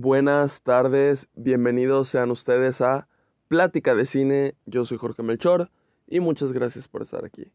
buenas 0.00 0.62
tardes, 0.62 1.28
bienvenidos 1.34 2.08
sean 2.08 2.30
ustedes 2.30 2.80
a 2.80 3.06
Plática 3.48 3.94
de 3.94 4.06
Cine. 4.06 4.54
Yo 4.64 4.86
soy 4.86 4.96
Jorge 4.96 5.22
Melchor 5.22 5.70
y 6.06 6.20
muchas 6.20 6.52
gracias 6.52 6.88
por 6.88 7.02
estar 7.02 7.26
aquí. 7.26 7.52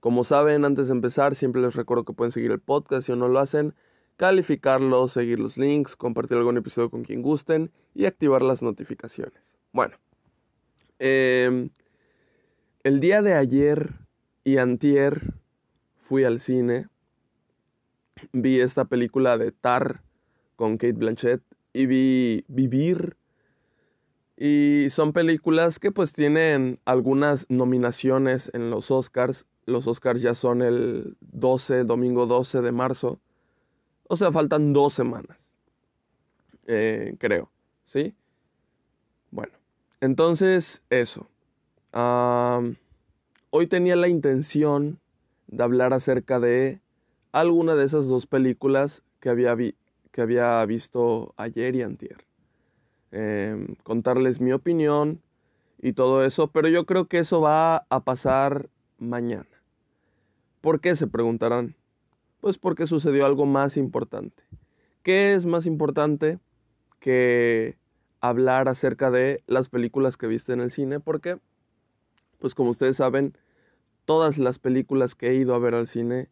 Como 0.00 0.22
saben, 0.22 0.66
antes 0.66 0.88
de 0.88 0.92
empezar, 0.92 1.34
siempre 1.34 1.62
les 1.62 1.74
recuerdo 1.74 2.04
que 2.04 2.12
pueden 2.12 2.32
seguir 2.32 2.50
el 2.50 2.60
podcast 2.60 3.06
si 3.06 3.16
no 3.16 3.28
lo 3.28 3.38
hacen, 3.38 3.74
calificarlo, 4.16 5.08
seguir 5.08 5.40
los 5.40 5.56
links, 5.56 5.96
compartir 5.96 6.36
algún 6.36 6.58
episodio 6.58 6.90
con 6.90 7.02
quien 7.02 7.22
gusten 7.22 7.70
y 7.94 8.04
activar 8.04 8.42
las 8.42 8.62
notificaciones. 8.62 9.56
Bueno, 9.72 9.96
eh, 10.98 11.70
el 12.82 13.00
día 13.00 13.22
de 13.22 13.32
ayer 13.32 13.94
y 14.44 14.58
antier 14.58 15.32
fui 16.02 16.24
al 16.24 16.40
cine, 16.40 16.88
vi 18.32 18.60
esta 18.60 18.84
película 18.84 19.38
de 19.38 19.50
Tar 19.50 20.02
con 20.56 20.76
Kate 20.76 20.92
Blanchett 20.92 21.40
y 21.76 21.86
vi 21.86 22.44
Vivir. 22.48 23.16
Y 24.36 24.88
son 24.90 25.12
películas 25.12 25.78
que 25.78 25.92
pues 25.92 26.12
tienen 26.12 26.78
algunas 26.84 27.46
nominaciones 27.48 28.50
en 28.54 28.70
los 28.70 28.90
Oscars. 28.90 29.46
Los 29.66 29.86
Oscars 29.86 30.20
ya 30.20 30.34
son 30.34 30.62
el 30.62 31.16
12, 31.20 31.84
domingo 31.84 32.26
12 32.26 32.60
de 32.60 32.72
marzo. 32.72 33.18
O 34.08 34.16
sea, 34.16 34.32
faltan 34.32 34.72
dos 34.72 34.94
semanas. 34.94 35.38
Eh, 36.66 37.16
creo. 37.18 37.50
¿Sí? 37.86 38.14
Bueno. 39.30 39.52
Entonces, 40.00 40.82
eso. 40.90 41.28
hoy 43.50 43.66
tenía 43.66 43.96
la 43.96 44.08
intención 44.08 44.98
de 45.46 45.62
hablar 45.62 45.92
acerca 45.94 46.40
de 46.40 46.80
alguna 47.32 47.74
de 47.74 47.84
esas 47.84 48.06
dos 48.06 48.26
películas 48.26 49.02
que 49.20 49.30
había, 49.30 49.56
que 50.16 50.22
había 50.22 50.64
visto 50.64 51.34
ayer 51.36 51.76
y 51.76 51.82
antier. 51.82 52.24
Em, 53.10 53.74
contarles 53.82 54.40
mi 54.40 54.50
opinión 54.50 55.20
y 55.78 55.92
todo 55.92 56.24
eso, 56.24 56.46
pero 56.46 56.68
yo 56.68 56.86
creo 56.86 57.04
que 57.04 57.18
eso 57.18 57.42
va 57.42 57.84
a 57.90 58.00
pasar 58.00 58.70
mañana. 58.96 59.44
¿Por 60.62 60.80
qué? 60.80 60.96
Se 60.96 61.06
preguntarán. 61.06 61.76
Pues 62.40 62.56
porque 62.56 62.86
sucedió 62.86 63.26
algo 63.26 63.44
más 63.44 63.76
importante. 63.76 64.42
¿Qué 65.02 65.34
es 65.34 65.44
más 65.44 65.66
importante 65.66 66.38
que 66.98 67.76
hablar 68.22 68.70
acerca 68.70 69.10
de 69.10 69.44
las 69.46 69.68
películas 69.68 70.16
que 70.16 70.28
viste 70.28 70.54
en 70.54 70.60
el 70.60 70.70
cine? 70.70 70.98
Porque, 70.98 71.40
pues 72.38 72.54
como 72.54 72.70
ustedes 72.70 72.96
saben, 72.96 73.36
todas 74.06 74.38
las 74.38 74.58
películas 74.58 75.14
que 75.14 75.28
he 75.28 75.34
ido 75.34 75.54
a 75.54 75.58
ver 75.58 75.74
al 75.74 75.88
cine 75.88 76.30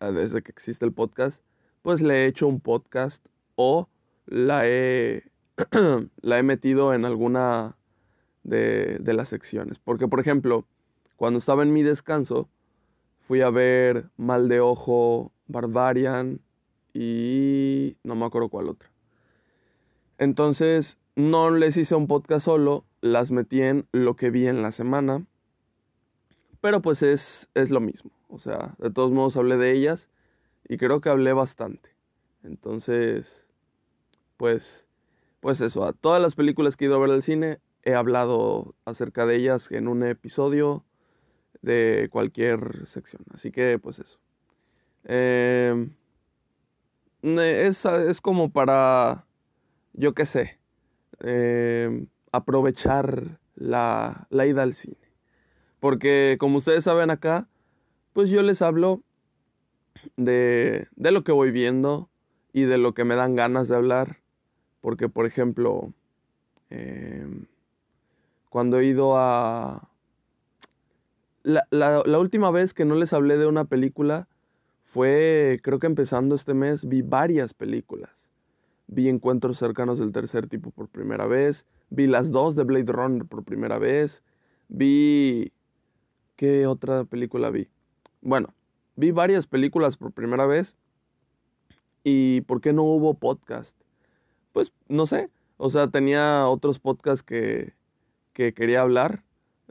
ah, 0.00 0.12
desde 0.12 0.40
que 0.40 0.50
existe 0.50 0.86
el 0.86 0.92
podcast, 0.94 1.42
pues 1.82 2.00
le 2.00 2.24
he 2.24 2.26
hecho 2.26 2.46
un 2.46 2.60
podcast 2.60 3.24
o 3.56 3.88
la 4.26 4.62
he, 4.66 5.24
la 6.22 6.38
he 6.38 6.42
metido 6.42 6.94
en 6.94 7.04
alguna 7.04 7.76
de, 8.42 8.98
de 9.00 9.12
las 9.12 9.28
secciones. 9.28 9.78
Porque, 9.78 10.08
por 10.08 10.20
ejemplo, 10.20 10.64
cuando 11.16 11.38
estaba 11.38 11.62
en 11.62 11.72
mi 11.72 11.82
descanso, 11.82 12.48
fui 13.26 13.40
a 13.40 13.50
ver 13.50 14.10
Mal 14.16 14.48
de 14.48 14.60
Ojo, 14.60 15.32
Barbarian 15.46 16.40
y 16.92 17.96
no 18.02 18.14
me 18.14 18.26
acuerdo 18.26 18.48
cuál 18.48 18.68
otra. 18.68 18.90
Entonces, 20.18 20.98
no 21.16 21.50
les 21.50 21.76
hice 21.76 21.94
un 21.94 22.06
podcast 22.06 22.44
solo, 22.44 22.84
las 23.00 23.30
metí 23.30 23.62
en 23.62 23.86
lo 23.92 24.16
que 24.16 24.30
vi 24.30 24.46
en 24.46 24.62
la 24.62 24.72
semana 24.72 25.24
pero 26.60 26.82
pues 26.82 27.02
es, 27.02 27.48
es 27.54 27.70
lo 27.70 27.80
mismo. 27.80 28.10
O 28.28 28.38
sea, 28.38 28.74
de 28.78 28.90
todos 28.90 29.10
modos 29.12 29.36
hablé 29.36 29.56
de 29.56 29.72
ellas 29.72 30.08
y 30.68 30.76
creo 30.76 31.00
que 31.00 31.08
hablé 31.08 31.32
bastante. 31.32 31.90
Entonces, 32.44 33.44
pues, 34.36 34.86
pues 35.40 35.60
eso, 35.60 35.84
a 35.84 35.92
todas 35.92 36.20
las 36.20 36.34
películas 36.34 36.76
que 36.76 36.84
he 36.84 36.88
ido 36.88 36.96
a 36.96 37.00
ver 37.00 37.10
al 37.10 37.22
cine 37.22 37.58
he 37.82 37.94
hablado 37.94 38.74
acerca 38.84 39.24
de 39.24 39.36
ellas 39.36 39.70
en 39.70 39.88
un 39.88 40.02
episodio 40.04 40.84
de 41.62 42.08
cualquier 42.10 42.86
sección. 42.86 43.22
Así 43.32 43.50
que, 43.50 43.78
pues 43.78 43.98
eso. 43.98 44.18
Em, 45.04 45.94
es, 47.22 47.84
es, 47.84 48.20
como 48.20 48.50
para, 48.50 49.24
yo 49.94 50.14
qué 50.14 50.26
sé, 50.26 50.58
em, 51.20 52.08
aprovechar 52.30 53.38
la, 53.54 54.26
la 54.30 54.46
ida 54.46 54.62
al 54.62 54.74
cine. 54.74 54.96
Porque 55.80 56.36
como 56.38 56.58
ustedes 56.58 56.84
saben 56.84 57.10
acá, 57.10 57.48
pues 58.12 58.30
yo 58.30 58.42
les 58.42 58.62
hablo 58.62 59.02
de, 60.16 60.88
de 60.96 61.10
lo 61.10 61.24
que 61.24 61.32
voy 61.32 61.50
viendo 61.50 62.08
y 62.52 62.62
de 62.62 62.78
lo 62.78 62.94
que 62.94 63.04
me 63.04 63.14
dan 63.14 63.36
ganas 63.36 63.68
de 63.68 63.76
hablar. 63.76 64.18
Porque, 64.80 65.08
por 65.08 65.26
ejemplo, 65.26 65.92
em, 66.70 67.46
cuando 68.48 68.78
he 68.78 68.86
ido 68.86 69.16
a... 69.16 69.88
La, 71.42 71.66
la, 71.70 72.02
la, 72.04 72.18
última 72.18 72.50
vez 72.50 72.74
que 72.74 72.84
no 72.84 72.94
les 72.94 73.12
hablé 73.12 73.38
de 73.38 73.46
una 73.46 73.64
película 73.64 74.28
fue, 74.84 75.60
creo 75.62 75.78
que 75.78 75.86
empezando 75.86 76.34
este 76.34 76.52
mes, 76.52 76.86
vi 76.86 77.02
varias 77.02 77.54
películas. 77.54 78.10
Vi 78.86 79.08
Encuentros 79.08 79.58
cercanos 79.58 79.98
del 79.98 80.12
tercer 80.12 80.48
tipo 80.48 80.70
por 80.70 80.88
primera 80.88 81.26
vez, 81.26 81.64
vi 81.90 82.06
las 82.06 82.32
dos 82.32 82.56
de 82.56 82.64
Blade 82.64 82.92
Runner 82.92 83.24
por 83.24 83.44
primera 83.44 83.78
vez, 83.78 84.22
vi 84.68 85.52
¿Qué 86.38 86.68
otra 86.68 87.02
película 87.02 87.50
vi? 87.50 87.66
Bueno, 88.22 88.54
vi 88.98 89.12
varias 89.12 89.46
películas 89.46 89.96
por 89.96 90.12
primera 90.12 90.44
vez. 90.46 90.76
¿Y 92.02 92.40
por 92.42 92.60
qué 92.60 92.72
no 92.72 92.82
hubo 92.82 93.14
podcast? 93.14 93.76
Pues 94.52 94.72
no 94.88 95.06
sé. 95.06 95.30
O 95.56 95.70
sea, 95.70 95.88
tenía 95.88 96.48
otros 96.48 96.80
podcasts 96.80 97.22
que, 97.22 97.74
que 98.32 98.52
quería 98.54 98.80
hablar. 98.80 99.22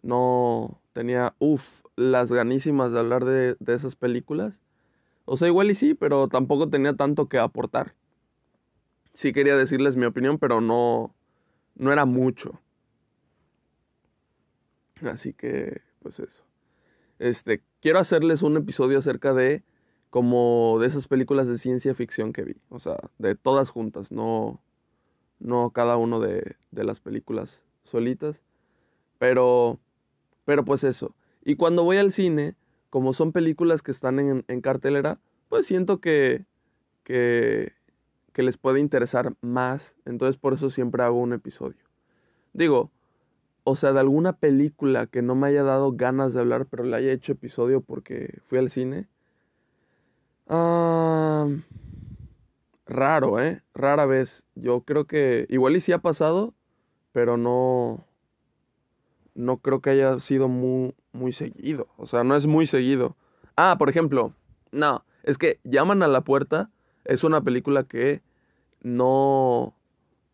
No 0.02 0.80
tenía, 0.94 1.36
uff, 1.40 1.84
las 1.98 2.32
ganísimas 2.32 2.94
de 2.94 3.00
hablar 3.00 3.26
de, 3.26 3.58
de 3.60 3.74
esas 3.74 3.96
películas. 3.96 4.62
O 5.26 5.36
sea, 5.36 5.50
igual 5.50 5.72
y 5.72 5.76
sí, 5.76 5.94
pero 5.94 6.30
tampoco 6.30 6.70
tenía 6.70 6.94
tanto 6.94 7.28
que 7.28 7.38
aportar. 7.38 7.96
Sí 9.14 9.34
quería 9.34 9.58
decirles 9.58 9.98
mi 9.98 10.06
opinión, 10.06 10.38
pero 10.38 10.62
no, 10.62 11.14
no 11.76 11.92
era 11.92 12.06
mucho. 12.06 12.62
Así 15.02 15.34
que, 15.34 15.82
pues 16.02 16.20
eso. 16.22 16.44
Este, 17.20 17.62
quiero 17.88 18.00
hacerles 18.00 18.42
un 18.42 18.58
episodio 18.58 19.00
acerca 19.00 19.34
de 19.34 19.64
como 20.10 20.78
de 20.82 20.88
esas 20.88 21.08
películas 21.08 21.48
de 21.48 21.58
ciencia 21.58 21.96
ficción 21.96 22.34
que 22.34 22.44
vi, 22.44 22.58
o 22.68 22.80
sea, 22.80 22.98
de 23.18 23.34
todas 23.36 23.70
juntas, 23.70 24.12
no 24.12 24.62
no 25.40 25.70
cada 25.70 25.96
uno 25.96 26.20
de, 26.20 26.58
de 26.72 26.84
las 26.84 27.00
películas 27.00 27.64
solitas, 27.86 28.44
pero 29.20 29.80
pero 30.44 30.66
pues 30.66 30.84
eso. 30.84 31.16
Y 31.46 31.56
cuando 31.56 31.86
voy 31.86 31.96
al 31.96 32.12
cine, 32.12 32.56
como 32.90 33.14
son 33.14 33.32
películas 33.32 33.82
que 33.82 33.92
están 33.92 34.20
en, 34.20 34.44
en 34.50 34.60
cartelera, 34.60 35.22
pues 35.48 35.66
siento 35.66 36.02
que, 36.02 36.44
que, 37.06 37.72
que 38.34 38.44
les 38.44 38.58
puede 38.58 38.82
interesar 38.82 39.34
más, 39.40 39.96
entonces 40.04 40.36
por 40.36 40.54
eso 40.54 40.70
siempre 40.72 41.04
hago 41.04 41.22
un 41.22 41.32
episodio. 41.32 41.86
Digo, 42.52 42.92
o 43.70 43.76
sea, 43.76 43.92
de 43.92 44.00
alguna 44.00 44.32
película 44.32 45.08
que 45.08 45.22
no 45.22 45.36
me 45.36 45.48
haya 45.48 45.62
dado 45.62 45.92
ganas 45.92 46.34
de 46.34 46.40
hablar, 46.40 46.68
pero 46.68 46.86
le 46.86 46.96
haya 46.96 47.12
hecho 47.12 47.34
episodio 47.34 47.82
porque 47.82 48.40
fui 48.48 48.60
al 48.60 48.70
cine. 48.70 49.10
Ah, 50.48 51.50
raro, 52.86 53.42
¿eh? 53.42 53.62
Rara 53.74 54.06
vez. 54.06 54.46
Yo 54.56 54.84
creo 54.84 55.04
que 55.04 55.48
igual 55.50 55.76
y 55.76 55.82
sí 55.82 55.92
ha 55.92 55.98
pasado, 55.98 56.54
pero 57.12 57.36
no... 57.36 58.06
No 59.36 59.58
creo 59.58 59.82
que 59.82 59.90
haya 59.90 60.18
sido 60.22 60.48
muy, 60.48 60.96
muy 61.12 61.34
seguido. 61.34 61.90
O 61.98 62.08
sea, 62.08 62.24
no 62.24 62.38
es 62.38 62.48
muy 62.48 62.68
seguido. 62.68 63.18
Ah, 63.58 63.76
por 63.78 63.90
ejemplo, 63.90 64.32
no, 64.72 65.04
es 65.24 65.38
que 65.38 65.60
Llaman 65.66 66.04
a 66.04 66.08
la 66.08 66.22
puerta 66.22 66.70
es 67.04 67.26
una 67.26 67.42
película 67.42 67.84
que 67.84 68.22
no... 68.82 69.74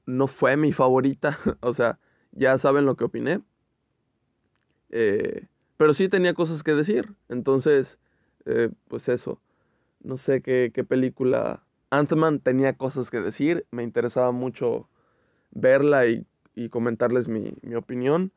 No 0.06 0.28
fue 0.28 0.56
mi 0.56 0.72
favorita. 0.72 1.40
o 1.62 1.74
sea, 1.74 1.98
ya 2.35 2.57
saben 2.57 2.85
lo 2.85 2.95
que 2.95 3.06
opiné. 3.06 3.41
Eh, 4.89 5.47
pero 5.77 5.94
sí 5.94 6.09
tenía 6.09 6.33
cosas 6.33 6.63
que 6.63 6.74
decir. 6.74 7.13
Entonces, 7.30 7.97
eh, 8.45 8.69
pues 8.88 9.09
eso. 9.09 9.41
No 10.01 10.18
sé 10.18 10.41
qué, 10.41 10.71
película. 10.88 11.63
Ant-Man 11.89 12.39
tenía 12.39 12.74
cosas 12.74 13.09
que 13.09 13.21
decir. 13.21 13.65
Me 13.71 13.83
interesaba 13.83 14.31
mucho 14.31 14.88
verla 15.51 16.07
y, 16.07 16.25
y 16.56 16.69
comentarles 16.69 17.27
mi, 17.27 17.53
mi, 17.62 17.75
opinión. 17.75 18.31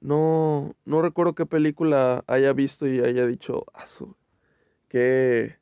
No, 0.00 0.74
no 0.84 1.02
recuerdo 1.02 1.34
qué 1.34 1.46
película 1.46 2.24
haya 2.26 2.52
visto 2.52 2.86
y 2.86 3.00
haya 3.00 3.26
dicho, 3.26 3.64
que 4.88 5.56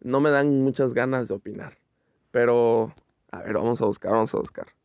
no 0.00 0.20
me 0.20 0.30
dan 0.30 0.62
muchas 0.62 0.94
ganas 0.94 1.28
de 1.28 1.34
opinar. 1.34 1.78
Pero, 2.30 2.94
a 3.30 3.40
ver, 3.40 3.54
vamos 3.54 3.80
a 3.82 3.86
buscar, 3.86 4.12
vamos 4.12 4.34
a 4.34 4.38
buscar. 4.38 4.75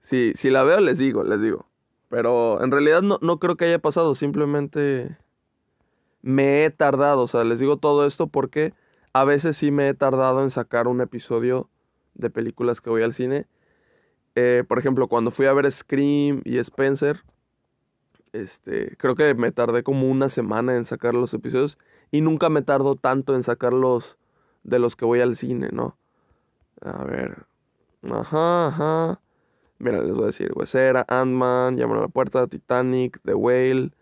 Si, 0.00 0.32
si 0.34 0.50
la 0.50 0.64
veo, 0.64 0.80
les 0.80 0.98
digo, 0.98 1.22
les 1.24 1.40
digo. 1.42 1.66
Pero 2.08 2.62
en 2.62 2.70
realidad 2.70 3.02
no, 3.02 3.18
no 3.22 3.38
creo 3.38 3.56
que 3.56 3.66
haya 3.66 3.78
pasado, 3.78 4.14
simplemente 4.14 5.16
me 6.22 6.64
he 6.64 6.70
tardado. 6.70 7.22
O 7.22 7.28
sea, 7.28 7.44
les 7.44 7.58
digo 7.60 7.76
todo 7.78 8.06
esto 8.06 8.26
porque 8.28 8.74
a 9.12 9.24
veces 9.24 9.56
sí 9.56 9.70
me 9.70 9.88
he 9.88 9.94
tardado 9.94 10.42
en 10.42 10.50
sacar 10.50 10.88
un 10.88 11.00
episodio 11.00 11.68
de 12.14 12.30
películas 12.30 12.80
que 12.80 12.90
voy 12.90 13.02
al 13.02 13.14
cine. 13.14 13.46
eh, 14.36 14.64
por 14.68 14.78
ejemplo, 14.78 15.08
cuando 15.08 15.30
fui 15.32 15.46
a 15.46 15.52
ver 15.52 15.70
Scream 15.72 16.42
y 16.44 16.58
Spencer, 16.58 17.22
este, 18.32 18.96
creo 18.98 19.14
que 19.16 19.34
me 19.34 19.52
tardé 19.52 19.82
como 19.82 20.08
una 20.10 20.28
semana 20.28 20.76
en 20.76 20.84
sacar 20.84 21.14
los 21.14 21.34
episodios 21.34 21.78
y 22.10 22.20
nunca 22.20 22.48
me 22.50 22.62
tardo 22.62 22.96
tanto 22.96 23.34
en 23.34 23.42
sacarlos 23.42 24.16
de 24.64 24.78
los 24.78 24.96
que 24.96 25.04
voy 25.04 25.20
al 25.20 25.36
cine, 25.36 25.70
¿no? 25.72 25.96
A 26.82 27.04
ver. 27.04 27.46
Ajá, 28.10 28.68
ajá. 28.68 29.20
Mira, 29.78 30.02
les 30.02 30.12
voy 30.12 30.24
a 30.24 30.26
decir, 30.26 30.50
Huesera, 30.54 31.04
Ant-Man, 31.08 31.76
Llaman 31.76 31.98
a 31.98 32.00
la 32.02 32.08
Puerta, 32.08 32.46
Titanic, 32.48 33.20
The 33.24 33.34
Whale, 33.34 33.92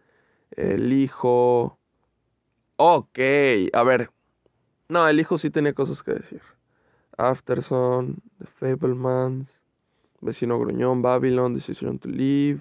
El 0.53 0.93
Hijo. 0.93 1.79
Ok, 2.77 3.19
a 3.73 3.83
ver. 3.83 4.11
No, 4.89 5.07
El 5.07 5.21
Hijo 5.21 5.37
sí 5.37 5.51
tenía 5.51 5.75
cosas 5.75 6.03
que 6.03 6.13
decir. 6.13 6.41
Afterson, 7.19 8.23
The 8.39 8.47
Fablemans, 8.47 9.61
Vecino 10.21 10.59
Gruñón, 10.59 11.03
Babylon, 11.03 11.55
Decision 11.55 11.99
to 11.99 12.09
Leave. 12.09 12.61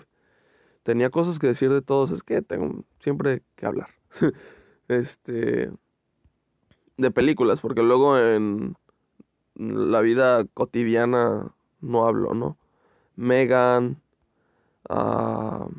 Tenía 0.83 1.09
cosas 1.09 1.39
que 1.39 1.47
decir 1.47 1.71
de 1.71 1.81
todos. 1.81 2.11
Es 2.11 2.21
que 2.21 2.41
tengo 2.41 2.83
siempre 2.99 3.43
que 3.55 3.65
hablar. 3.65 3.89
este. 4.89 5.71
De 6.97 7.11
películas, 7.11 7.61
porque 7.61 7.83
luego 7.83 8.17
en 8.17 8.75
la 9.55 10.01
vida 10.01 10.45
cotidiana 10.53 11.53
no 11.81 12.07
hablo, 12.07 12.33
¿no? 12.33 12.57
Megan. 13.15 14.01
Uh, 14.89 15.69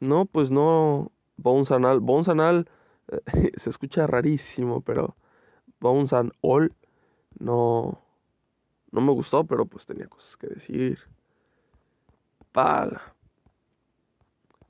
no, 0.00 0.26
pues 0.26 0.50
no. 0.50 1.12
Bones 1.36 1.70
Anal. 1.70 2.00
Bones 2.00 2.28
Anal 2.28 2.68
se 3.56 3.70
escucha 3.70 4.06
rarísimo, 4.06 4.80
pero 4.80 5.16
Bones 5.80 6.12
and 6.12 6.32
All 6.40 6.72
no. 7.38 8.00
No 8.90 9.00
me 9.00 9.12
gustó, 9.12 9.44
pero 9.44 9.66
pues 9.66 9.86
tenía 9.86 10.06
cosas 10.06 10.36
que 10.36 10.46
decir. 10.46 10.98
Pala. 12.52 13.14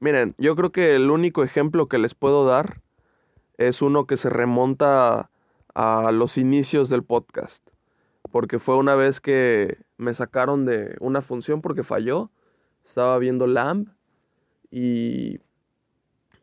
Miren, 0.00 0.34
yo 0.38 0.56
creo 0.56 0.72
que 0.72 0.96
el 0.96 1.10
único 1.10 1.42
ejemplo 1.42 1.88
que 1.88 1.98
les 1.98 2.14
puedo 2.14 2.46
dar 2.46 2.80
es 3.58 3.82
uno 3.82 4.06
que 4.06 4.16
se 4.16 4.30
remonta 4.30 5.30
a 5.74 6.12
los 6.12 6.38
inicios 6.38 6.88
del 6.88 7.04
podcast 7.04 7.64
porque 8.34 8.58
fue 8.58 8.76
una 8.76 8.96
vez 8.96 9.20
que 9.20 9.78
me 9.96 10.14
sacaron 10.14 10.64
de 10.64 10.96
una 11.00 11.22
función 11.22 11.60
porque 11.60 11.82
falló. 11.82 12.30
Estaba 12.84 13.18
viendo 13.18 13.46
Lamb 13.46 13.88
y, 14.70 15.40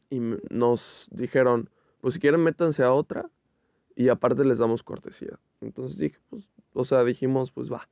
y 0.10 0.20
nos 0.50 1.08
dijeron, 1.12 1.70
pues 2.02 2.16
si 2.16 2.20
quieren 2.20 2.42
métanse 2.42 2.84
a 2.84 2.94
otra 2.94 3.30
y 3.96 4.10
aparte 4.10 4.44
les 4.44 4.58
damos 4.58 4.84
cortesía. 4.84 5.40
Entonces 5.60 5.98
dije, 5.98 6.18
pues, 6.30 6.48
o 6.74 6.86
sea, 6.86 7.04
dijimos, 7.04 7.52
pues 7.52 7.72
va. 7.72 7.88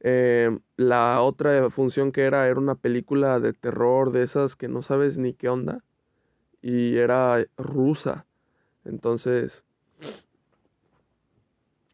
Eh, 0.00 0.56
la 0.76 1.20
otra 1.22 1.70
función 1.70 2.12
que 2.12 2.22
era 2.22 2.48
era 2.48 2.58
una 2.58 2.74
película 2.74 3.40
de 3.40 3.52
terror 3.52 4.12
de 4.12 4.22
esas 4.22 4.56
que 4.56 4.68
no 4.68 4.82
sabes 4.82 5.18
ni 5.18 5.32
qué 5.32 5.48
onda 5.48 5.82
y 6.60 6.96
era 6.96 7.44
rusa. 7.56 8.26
Entonces 8.84 9.64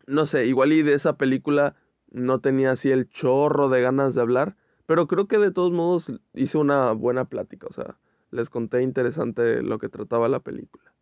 no 0.08 0.26
sé, 0.26 0.46
igual 0.46 0.72
y 0.72 0.82
de 0.82 0.94
esa 0.94 1.16
película 1.16 1.76
no 2.10 2.40
tenía 2.40 2.72
así 2.72 2.90
el 2.90 3.08
chorro 3.08 3.69
de 3.69 3.81
ganas 3.81 4.14
de 4.14 4.20
hablar, 4.20 4.56
pero 4.87 5.06
creo 5.06 5.28
que 5.28 5.38
de 5.38 5.50
todos 5.50 5.72
modos 5.72 6.12
hice 6.34 6.58
una 6.58 6.93
buena 6.93 7.26
plática, 7.26 7.66
o 7.69 7.72
sea, 7.72 7.99
les 8.31 8.50
conté 8.50 8.82
interesante 8.82 9.62
lo 9.62 9.78
que 9.78 9.88
trataba 9.88 10.28
la 10.28 10.40
película. 10.40 10.93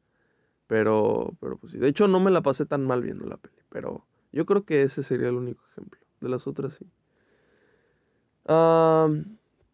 Pero, 0.67 1.37
pero 1.41 1.59
pues 1.59 1.73
sí, 1.73 1.79
de 1.79 1.89
hecho 1.89 2.09
no 2.09 2.19
me 2.19 2.31
la 2.31 2.43
pasé 2.43 2.67
tan 2.67 2.85
mal 2.85 3.03
viendo 3.03 3.25
la 3.27 3.37
peli, 3.37 3.63
pero 3.69 4.05
yo 4.33 4.45
creo 4.47 4.65
que 4.65 4.83
ese 4.83 5.03
sería 5.03 5.29
el 5.29 5.37
único 5.37 5.65
ejemplo. 5.71 6.01
De 6.21 6.29
las 6.29 6.47
otras 6.47 6.75
sí. 6.75 6.87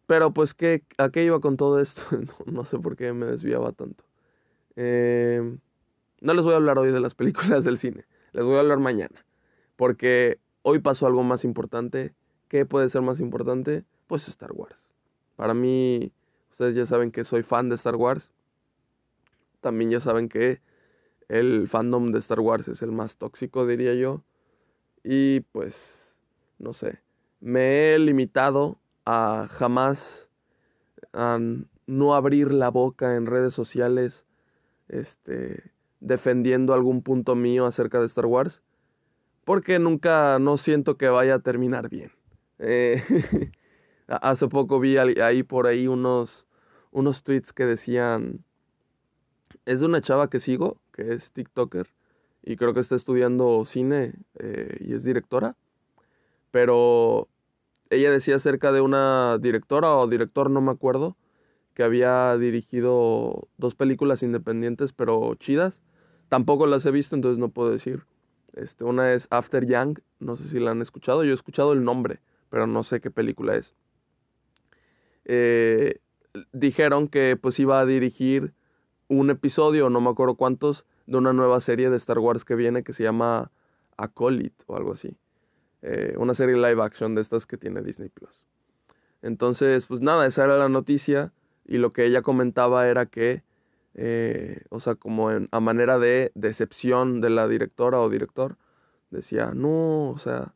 pero 0.05 0.33
pues, 0.33 0.53
¿qué, 0.53 0.83
¿a 0.97 1.09
qué 1.09 1.23
iba 1.23 1.39
con 1.39 1.57
todo 1.57 1.79
esto? 1.79 2.01
no, 2.45 2.65
sé 2.65 2.77
por 2.79 2.95
qué 2.95 3.13
me 3.13 3.25
desviaba 3.25 3.71
tanto. 3.71 4.03
Em, 4.75 5.59
no 6.21 6.33
les 6.33 6.43
voy 6.43 6.53
a 6.53 6.57
hablar 6.57 6.77
hoy 6.77 6.91
de 6.91 6.99
las 6.99 7.15
películas 7.15 7.63
del 7.63 7.77
cine. 7.77 8.05
Les 8.33 8.43
voy 8.45 8.55
a 8.57 8.59
hablar 8.59 8.79
mañana. 8.79 9.25
Porque 9.75 10.39
hoy 10.63 10.79
pasó 10.79 11.05
algo 11.05 11.23
más 11.23 11.43
importante. 11.43 12.15
¿Qué 12.47 12.65
puede 12.65 12.89
ser 12.89 13.01
más 13.01 13.19
importante? 13.19 13.83
Pues 14.07 14.27
Star 14.27 14.51
Wars. 14.51 14.89
Para 15.35 15.53
mí, 15.53 16.11
ustedes 16.51 16.75
ya 16.75 16.85
saben 16.85 17.11
que 17.11 17.23
soy 17.23 17.43
fan 17.43 17.69
de 17.69 17.75
Star 17.75 17.95
Wars. 17.95 18.31
También 19.61 19.91
ya 19.91 19.99
saben 19.99 20.27
que 20.27 20.61
el 21.29 21.67
fandom 21.67 22.11
de 22.11 22.19
Star 22.19 22.39
Wars 22.39 22.67
es 22.67 22.81
el 22.81 22.91
más 22.91 23.17
tóxico, 23.17 23.65
diría 23.65 23.93
yo. 23.93 24.23
Y 25.03 25.41
pues, 25.51 26.15
no 26.59 26.73
sé, 26.73 26.99
me 27.39 27.93
he 27.93 27.99
limitado 27.99 28.79
a 29.05 29.47
jamás 29.49 30.29
a 31.11 31.39
no 31.85 32.15
abrir 32.15 32.51
la 32.51 32.69
boca 32.69 33.15
en 33.15 33.25
redes 33.25 33.53
sociales 33.53 34.25
este 34.87 35.71
defendiendo 35.99 36.73
algún 36.73 37.01
punto 37.01 37.35
mío 37.35 37.65
acerca 37.65 37.99
de 37.99 38.05
Star 38.05 38.25
Wars, 38.25 38.61
porque 39.45 39.79
nunca, 39.79 40.39
no 40.39 40.57
siento 40.57 40.97
que 40.97 41.09
vaya 41.09 41.35
a 41.35 41.39
terminar 41.39 41.89
bien. 41.89 42.11
Eh, 42.59 43.03
hace 44.07 44.47
poco 44.47 44.79
vi 44.79 44.97
ahí 44.97 45.43
por 45.43 45.67
ahí 45.67 45.87
unos, 45.87 46.45
unos 46.91 47.23
tweets 47.23 47.53
que 47.53 47.65
decían, 47.65 48.43
es 49.65 49.79
de 49.79 49.85
una 49.85 50.01
chava 50.01 50.29
que 50.29 50.39
sigo, 50.39 50.79
que 50.91 51.13
es 51.13 51.31
TikToker, 51.31 51.87
y 52.43 52.57
creo 52.57 52.73
que 52.73 52.79
está 52.79 52.95
estudiando 52.95 53.63
cine 53.65 54.13
eh, 54.39 54.77
y 54.81 54.93
es 54.93 55.03
directora, 55.03 55.55
pero 56.51 57.29
ella 57.89 58.11
decía 58.11 58.35
acerca 58.35 58.71
de 58.71 58.81
una 58.81 59.37
directora 59.39 59.95
o 59.95 60.07
director, 60.07 60.49
no 60.49 60.61
me 60.61 60.71
acuerdo, 60.71 61.15
que 61.73 61.83
había 61.83 62.37
dirigido 62.37 63.47
dos 63.57 63.73
películas 63.73 64.21
independientes 64.21 64.93
pero 64.93 65.33
chidas 65.35 65.81
Tampoco 66.33 66.65
las 66.65 66.83
he 66.87 66.89
visto, 66.89 67.15
entonces 67.15 67.37
no 67.37 67.49
puedo 67.49 67.69
decir. 67.69 68.07
Este, 68.53 68.83
una 68.83 69.13
es 69.13 69.27
After 69.31 69.65
Young, 69.65 69.99
no 70.19 70.37
sé 70.37 70.47
si 70.49 70.59
la 70.59 70.71
han 70.71 70.81
escuchado. 70.81 71.23
Yo 71.23 71.31
he 71.31 71.35
escuchado 71.35 71.73
el 71.73 71.83
nombre, 71.83 72.19
pero 72.49 72.67
no 72.67 72.83
sé 72.83 73.01
qué 73.01 73.11
película 73.11 73.55
es. 73.55 73.73
Eh, 75.25 75.99
dijeron 76.51 77.07
que 77.07 77.37
pues 77.39 77.59
iba 77.59 77.79
a 77.79 77.85
dirigir 77.85 78.53
un 79.07 79.29
episodio, 79.29 79.89
no 79.89 80.01
me 80.01 80.09
acuerdo 80.09 80.35
cuántos, 80.35 80.85
de 81.05 81.17
una 81.17 81.33
nueva 81.33 81.59
serie 81.59 81.89
de 81.89 81.97
Star 81.97 82.19
Wars 82.19 82.45
que 82.45 82.55
viene 82.55 82.83
que 82.83 82.93
se 82.93 83.03
llama 83.03 83.51
Acolyte 83.97 84.63
o 84.67 84.77
algo 84.77 84.93
así. 84.93 85.17
Eh, 85.81 86.15
una 86.17 86.33
serie 86.33 86.55
live 86.55 86.81
action 86.81 87.13
de 87.15 87.21
estas 87.21 87.45
que 87.45 87.57
tiene 87.57 87.81
Disney 87.81 88.09
Plus. 88.09 88.45
Entonces, 89.21 89.85
pues 89.85 90.01
nada, 90.01 90.25
esa 90.25 90.45
era 90.45 90.57
la 90.57 90.69
noticia 90.69 91.33
y 91.65 91.77
lo 91.77 91.93
que 91.93 92.05
ella 92.05 92.21
comentaba 92.21 92.87
era 92.87 93.05
que 93.05 93.43
eh, 93.95 94.63
o 94.69 94.79
sea, 94.79 94.95
como 94.95 95.29
a 95.29 95.59
manera 95.59 95.99
de 95.99 96.31
decepción 96.35 97.21
de 97.21 97.29
la 97.29 97.47
directora 97.47 97.99
o 97.99 98.09
director, 98.09 98.57
decía, 99.11 99.51
no, 99.53 100.09
o 100.09 100.17
sea, 100.17 100.53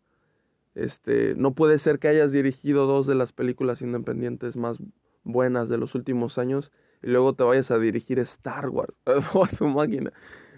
este, 0.75 1.36
no 1.36 1.53
puede 1.53 1.77
ser 1.77 2.00
que 2.00 2.08
hayas 2.08 2.32
dirigido 2.32 2.86
dos 2.86 3.08
de 3.08 3.15
las 3.15 3.32
películas 3.32 3.82
independientes 3.82 4.58
más 4.58 4.77
buenas 5.24 5.70
de 5.70 5.77
los 5.77 5.96
últimos 5.96 6.38
años 6.38 6.72
y 7.01 7.08
luego 7.08 7.34
te 7.34 7.44
vayas 7.44 7.72
a 7.72 7.79
dirigir 7.79 8.20
Star 8.20 8.70
Wars 8.70 8.98
o 9.34 9.44
a 9.44 9.50
su 9.50 9.67
máquina. 9.67 10.12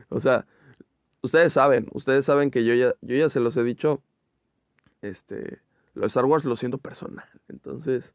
O 0.09 0.19
sea, 0.19 0.45
ustedes 1.21 1.53
saben, 1.53 1.87
ustedes 1.93 2.25
saben 2.25 2.51
que 2.51 2.65
yo 2.65 2.73
ya, 2.73 2.95
yo 3.01 3.15
ya 3.15 3.29
se 3.29 3.39
los 3.39 3.57
he 3.57 3.63
dicho, 3.63 4.01
este, 5.01 5.61
lo 5.93 6.01
de 6.01 6.07
Star 6.07 6.25
Wars 6.25 6.45
lo 6.45 6.55
siento 6.55 6.77
personal. 6.77 7.27
Entonces, 7.47 8.13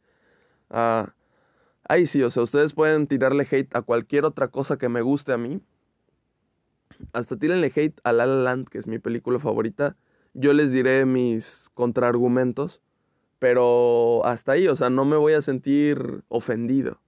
ah, 0.71 1.15
Ahí 1.87 2.07
sí, 2.07 2.23
o 2.23 2.31
sea, 2.31 2.43
ustedes 2.43 2.73
pueden 2.73 3.07
tirarle 3.07 3.47
hate 3.51 3.75
a 3.77 3.83
cualquier 3.83 4.25
otra 4.25 4.49
cosa 4.49 4.79
que 4.79 4.89
me 4.89 5.03
guste 5.03 5.33
a 5.33 5.39
mí. 5.39 5.61
Hasta 7.13 7.37
tírenle 7.37 7.73
hate 7.75 8.01
a 8.05 8.13
La 8.13 8.27
La 8.27 8.37
Land, 8.37 8.69
que 8.69 8.79
es 8.79 8.87
mi 8.87 8.99
película 8.99 9.39
favorita. 9.39 9.97
Yo 10.33 10.53
les 10.55 10.73
diré 10.73 11.05
mis 11.05 11.71
contraargumentos, 11.75 12.81
pero 13.39 14.25
hasta 14.25 14.53
ahí, 14.53 14.67
o 14.69 14.77
sea, 14.77 14.89
no 14.89 15.05
me 15.05 15.17
voy 15.17 15.35
a 15.35 15.43
sentir 15.43 16.23
ofendido. 16.29 17.01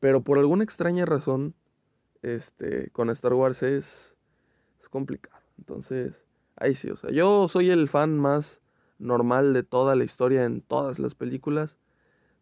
Pero 0.00 0.22
por 0.22 0.38
alguna 0.38 0.64
extraña 0.64 1.04
razón, 1.04 1.54
este, 2.22 2.90
con 2.90 3.10
Star 3.10 3.34
Wars 3.34 3.62
es, 3.62 4.16
es 4.80 4.88
complicado. 4.88 5.42
Entonces, 5.58 6.24
ahí 6.56 6.74
sí, 6.74 6.88
o 6.90 6.96
sea, 6.96 7.10
yo 7.10 7.48
soy 7.48 7.70
el 7.70 7.88
fan 7.88 8.18
más 8.18 8.60
normal 8.98 9.52
de 9.52 9.62
toda 9.62 9.94
la 9.94 10.04
historia 10.04 10.44
en 10.44 10.62
todas 10.62 10.98
las 10.98 11.14
películas 11.14 11.78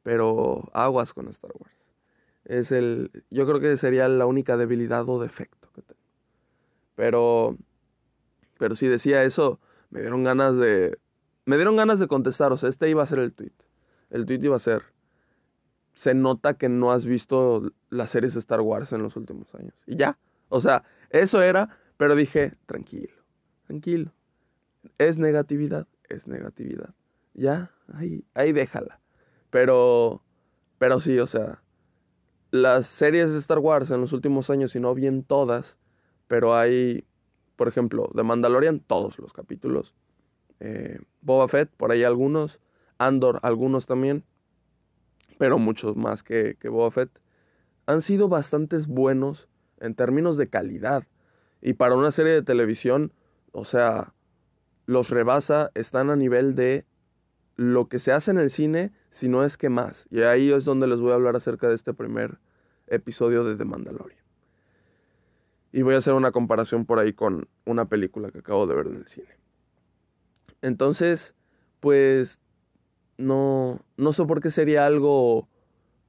pero 0.05 0.71
aguas 0.73 1.13
con 1.13 1.29
Star 1.29 1.51
Wars. 1.59 1.75
Es 2.45 2.71
el, 2.71 3.11
yo 3.31 3.47
creo 3.47 3.59
que 3.59 3.77
sería 3.77 4.07
la 4.07 4.27
única 4.27 4.57
debilidad 4.57 5.09
o 5.09 5.21
defecto 5.21 5.69
que 5.75 5.83
tengo. 5.83 6.01
Pero, 6.95 7.57
pero 8.59 8.77
si 8.77 8.87
decía 8.87 9.25
eso, 9.25 9.59
me 9.91 10.01
dieron 10.01 10.23
ganas 10.23 10.57
de, 10.59 10.99
me 11.47 11.57
dieron 11.57 11.75
ganas 11.75 11.99
de 11.99 12.07
contestar. 12.07 12.53
O 12.53 12.59
sea, 12.59 12.69
este 12.69 12.89
iba 12.89 13.03
a 13.03 13.07
ser 13.07 13.19
el 13.19 13.33
tweet. 13.33 13.55
El 14.11 14.27
tweet 14.27 14.41
iba 14.43 14.57
a 14.57 14.61
ser, 14.61 14.83
se 15.95 16.15
nota 16.15 16.55
que 16.55 16.69
no 16.69 16.93
has 16.93 17.07
visto 17.07 17.73
las 17.89 18.11
series 18.11 18.37
Star 18.37 18.61
Wars 18.61 18.93
en 18.93 19.03
los 19.03 19.17
últimos 19.17 19.53
años. 19.55 19.75
Y 19.87 19.97
ya, 19.97 20.19
o 20.51 20.61
sea, 20.61 20.85
eso 21.09 21.41
era, 21.41 21.79
pero 21.97 22.15
dije, 22.15 22.53
tranquilo, 22.67 23.15
tranquilo. 23.67 24.13
Es 24.99 25.17
negatividad, 25.17 25.89
es 26.11 26.27
negatividad. 26.27 26.95
ya, 27.33 27.71
ahí, 27.95 28.23
ahí 28.35 28.53
déjala. 28.53 29.01
Pero, 29.55 30.21
pero 30.79 30.99
sí, 30.99 31.17
o 31.21 31.29
sea, 31.29 31.63
las 32.51 32.89
series 32.89 33.31
de 33.31 33.39
Star 33.39 33.61
Wars 33.61 33.89
en 33.93 34.01
los 34.01 34.13
últimos 34.13 34.51
años, 34.51 34.75
y 34.75 34.81
no 34.81 34.97
bien 34.97 35.23
todas, 35.23 35.79
pero 36.27 36.57
hay, 36.57 37.05
por 37.55 37.69
ejemplo, 37.69 38.11
de 38.15 38.25
Mandalorian, 38.25 38.81
todos 38.81 39.17
los 39.21 39.33
capítulos. 39.33 39.95
Eh, 40.59 40.99
Boba 41.21 41.47
Fett, 41.47 41.71
por 41.71 41.93
ahí 41.93 42.03
algunos. 42.03 42.59
Andor, 42.99 43.39
algunos 43.45 43.87
también. 43.87 44.25
Pero 45.39 45.61
muchos 45.61 45.95
más 45.95 46.25
que, 46.25 46.57
que 46.59 46.69
Boba 46.69 46.91
Fett. 46.91 47.11
Han 47.87 48.03
sido 48.03 48.29
bastantes 48.29 48.89
buenos 48.89 49.47
en 49.79 49.95
términos 49.95 50.37
de 50.37 50.49
calidad. 50.49 51.05
Y 51.63 51.75
para 51.75 51.95
una 51.95 52.11
serie 52.11 52.33
de 52.33 52.43
televisión, 52.43 53.13
o 53.53 53.65
sea, 53.65 54.15
los 54.87 55.11
rebasa, 55.11 55.71
están 55.75 56.11
a 56.11 56.17
nivel 56.17 56.57
de 56.57 56.87
lo 57.57 57.89
que 57.89 57.99
se 57.99 58.13
hace 58.13 58.31
en 58.31 58.39
el 58.39 58.51
cine, 58.51 58.93
si 59.11 59.29
no 59.29 59.45
es 59.45 59.57
que 59.57 59.69
más. 59.69 60.07
Y 60.11 60.23
ahí 60.23 60.53
es 60.53 60.65
donde 60.65 60.87
les 60.87 61.01
voy 61.01 61.13
a 61.13 61.15
hablar 61.15 61.37
acerca 61.37 61.69
de 61.69 61.75
este 61.75 61.95
primer 61.95 62.39
episodio 62.87 63.45
de 63.45 63.57
The 63.57 63.65
Mandalorian. 63.65 64.23
Y 65.73 65.83
voy 65.83 65.95
a 65.95 65.99
hacer 65.99 66.15
una 66.15 66.33
comparación 66.33 66.87
por 66.87 66.99
ahí 66.99 67.13
con 67.13 67.49
una 67.65 67.87
película 67.87 68.31
que 68.31 68.39
acabo 68.39 68.67
de 68.67 68.75
ver 68.75 68.87
en 68.87 68.97
el 68.97 69.07
cine. 69.07 69.39
Entonces, 70.63 71.35
pues 71.81 72.39
no, 73.19 73.81
no 73.97 74.13
sé 74.13 74.25
por 74.25 74.41
qué 74.41 74.51
sería 74.51 74.87
algo 74.87 75.49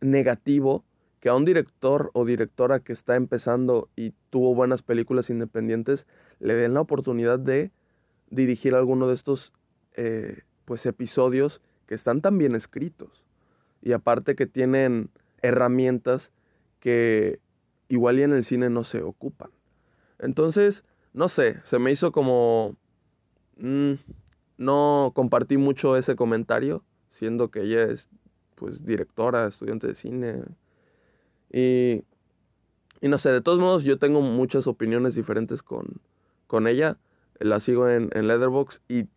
negativo 0.02 0.86
que 1.20 1.30
a 1.30 1.36
un 1.36 1.46
director 1.46 2.12
o 2.14 2.26
directora 2.26 2.80
que 2.80 2.94
está 2.94 3.16
empezando 3.16 3.90
y 3.96 4.14
tuvo 4.30 4.54
buenas 4.54 4.84
películas 4.84 5.30
independientes 5.30 6.06
le 6.40 6.54
den 6.54 6.76
la 6.76 6.82
oportunidad 6.82 7.40
de 7.40 7.72
dirigir 8.30 8.76
alguno 8.76 9.08
de 9.08 9.16
estos 9.16 9.52
eh, 9.94 10.44
pues 10.66 10.86
episodios 10.86 11.62
que 11.88 11.96
están 11.96 12.22
tan 12.22 12.38
bien 12.38 12.56
escritos 12.56 13.24
y 13.82 13.94
aparte 13.94 14.36
que 14.36 14.48
tienen 14.48 15.10
herramientas 15.42 16.32
que 16.80 17.40
igual 17.88 18.20
y 18.20 18.24
en 18.24 18.34
el 18.34 18.44
cine 18.44 18.70
no 18.70 18.84
se 18.84 19.02
ocupan. 19.04 19.52
Entonces, 20.20 20.84
no 21.14 21.30
sé, 21.30 21.62
se 21.64 21.80
me 21.80 21.92
hizo 21.92 22.12
como... 22.12 22.76
Mm, 23.58 23.94
no 24.58 25.12
compartí 25.14 25.58
mucho 25.58 25.98
ese 25.98 26.16
comentario, 26.16 26.84
siendo 27.12 27.52
que 27.52 27.62
ella 27.62 27.84
es 27.84 28.10
pues 28.56 28.86
directora, 28.86 29.48
estudiante 29.48 29.88
de 29.88 29.96
cine. 29.96 30.44
Y, 31.52 32.04
y 33.02 33.08
no 33.08 33.18
sé, 33.18 33.30
de 33.30 33.42
todos 33.42 33.60
modos 33.60 33.84
yo 33.84 34.00
tengo 34.00 34.22
muchas 34.22 34.66
opiniones 34.68 35.14
diferentes 35.16 35.62
con, 35.62 36.02
con 36.48 36.68
ella. 36.68 36.98
La 37.40 37.60
sigo 37.60 37.90
en, 37.90 38.10
en 38.14 38.28
Letterboxd 38.28 38.82
y 38.88 39.08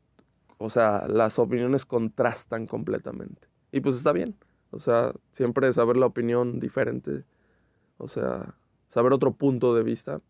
o 0.59 0.71
sea, 0.71 1.07
las 1.09 1.39
opiniones 1.39 1.85
contrastan 1.85 2.67
completamente. 2.67 3.49
Y 3.73 3.81
pues 3.81 3.97
está 3.97 4.13
bien. 4.13 4.37
O 4.71 4.81
sea, 4.81 5.13
siempre 5.33 5.73
saber 5.73 5.97
la 5.97 6.07
opinión 6.07 6.59
diferente. 6.59 7.25
O 7.97 8.09
sea, 8.09 8.55
saber 8.89 9.13
otro 9.13 9.33
punto 9.33 9.75
de 9.75 9.83
vista. 9.85 10.21